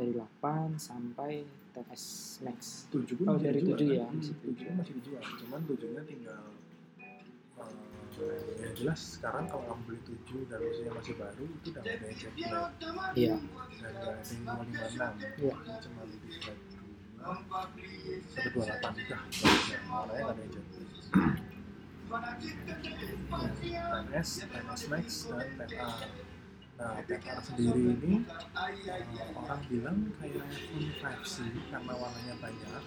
[0.00, 2.04] dari 8 sampai TS
[2.40, 2.88] Max.
[2.88, 3.92] 7 pun Oh, masih dari dijual, 7 kan?
[3.92, 5.22] ya, Hmm, masih 7 pun masih dijual.
[5.38, 6.40] Cuman 7 nya tinggal
[8.20, 11.88] eh, ya jelas sekarang kalau kamu beli 7 dan usianya masih baru itu udah ada
[11.88, 12.48] yang black iya.
[12.76, 13.40] Dan nggak ada yang
[14.20, 15.54] 556 Iya.
[15.56, 17.40] Ini cuma lebih black 2
[18.40, 19.20] 128 udah
[19.80, 20.76] makanya nggak ada yang
[23.60, 26.29] TNS, TNS Max, dan TNR
[26.80, 26.96] Nah,
[27.44, 29.04] sendiri ini eh,
[29.36, 30.48] orang bilang kayak
[30.96, 31.34] 5C
[31.68, 32.82] karena warnanya banyak.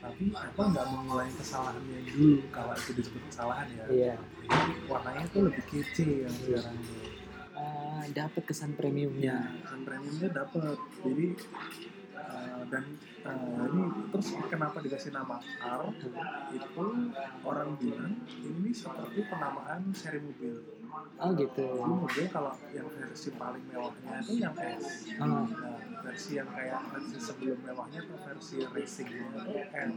[0.00, 3.84] Tapi Apple nggak mengulangi kesalahannya dulu kalau itu disebut kesalahan ya.
[3.88, 4.14] Iya.
[4.44, 7.20] Jadi warnanya itu lebih kece yang sekarang ini.
[7.60, 11.26] Eh, dapat kesan ya premiumnya kesan premiumnya dapat jadi
[12.60, 12.84] eh, dan
[13.24, 13.82] eh, ini
[14.12, 15.82] terus kenapa dikasih nama R
[16.52, 16.84] itu
[17.40, 20.60] orang bilang ini seperti penamaan seri mobil
[21.16, 26.40] oh gitu jadi mobil kalau yang versi paling mewahnya itu yang S Ah, Nah, versi
[26.40, 29.90] yang kayak versi sebelum mewahnya tuh versi racingnya itu M.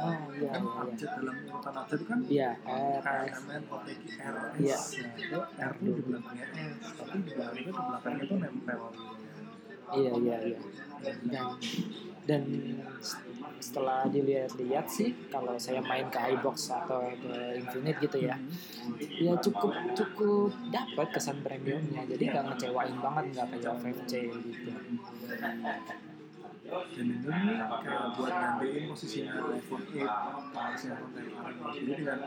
[0.00, 4.56] oh iya Kan iya abjad dalam urutan abjad itu kan iya R KMN, OTG, RS.
[4.58, 4.78] Iya.
[4.80, 7.30] Nah, itu R itu di belakangnya S, tapi itu
[7.68, 8.80] di belakangnya itu nempel.
[9.96, 10.58] Iya iya iya.
[11.02, 11.44] Dan
[12.22, 12.42] dan
[13.58, 18.38] setelah dilihat-lihat sih kalau saya main ke iBox atau ke Infinite gitu ya
[19.18, 22.02] ya cukup cukup dapat kesan premiumnya.
[22.06, 24.70] Jadi nggak ngecewain banget nggak kayak 5C gitu.
[26.72, 30.00] Dan ini kayak buat gantiin posisinya iPhone 8
[30.56, 32.20] sama si iPhone 10 Jadi dengan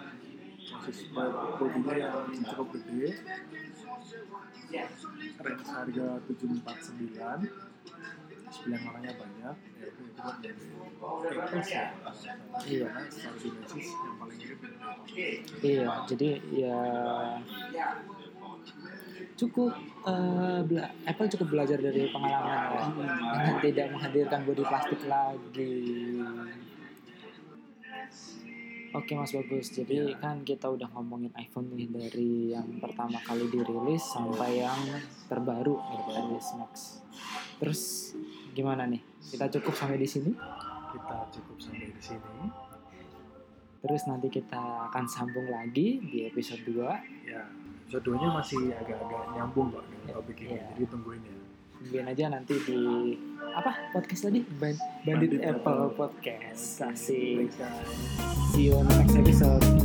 [0.65, 3.09] posisi bodinya yang cukup gede,
[5.41, 7.39] range harga 749 sembilan.
[8.55, 9.55] Warnanya banyak.
[9.75, 11.85] Ya itu Apple ya.
[12.65, 12.87] Iya.
[13.11, 14.39] secara yang paling
[15.61, 16.79] iya jadi ya
[19.35, 19.71] cukup
[20.07, 22.83] eh, bela- Apple cukup belajar dari pengalaman ya.
[23.35, 25.75] Dengan tidak menghadirkan bodi plastik lagi
[28.93, 30.19] Oke Mas Bagus, jadi Iya.
[30.19, 34.77] kan kita udah ngomongin iPhone nih dari yang pertama kali dirilis sampai yang
[35.25, 36.73] terbaru iOS Max.
[37.57, 38.13] Terus
[38.53, 39.01] gimana nih?
[39.19, 40.31] Kita cukup sampai di sini.
[40.91, 42.45] Kita cukup sampai di sini.
[43.81, 46.89] Terus nanti kita akan sambung lagi di episode 2
[47.25, 47.45] Ya,
[47.85, 50.55] episode 2-nya masih agak-agak nyambung dengan topik ini.
[50.55, 50.65] Iya.
[50.73, 51.35] Jadi tungguin ya.
[51.85, 52.81] Tungguin aja nanti di
[53.53, 54.73] apa podcast tadi Ban-
[55.05, 55.53] Bandit, Bandit Apple
[55.85, 55.89] Apple.
[55.93, 56.81] Podcast.
[56.81, 57.45] Kasih.
[58.57, 59.84] See you on the next episode.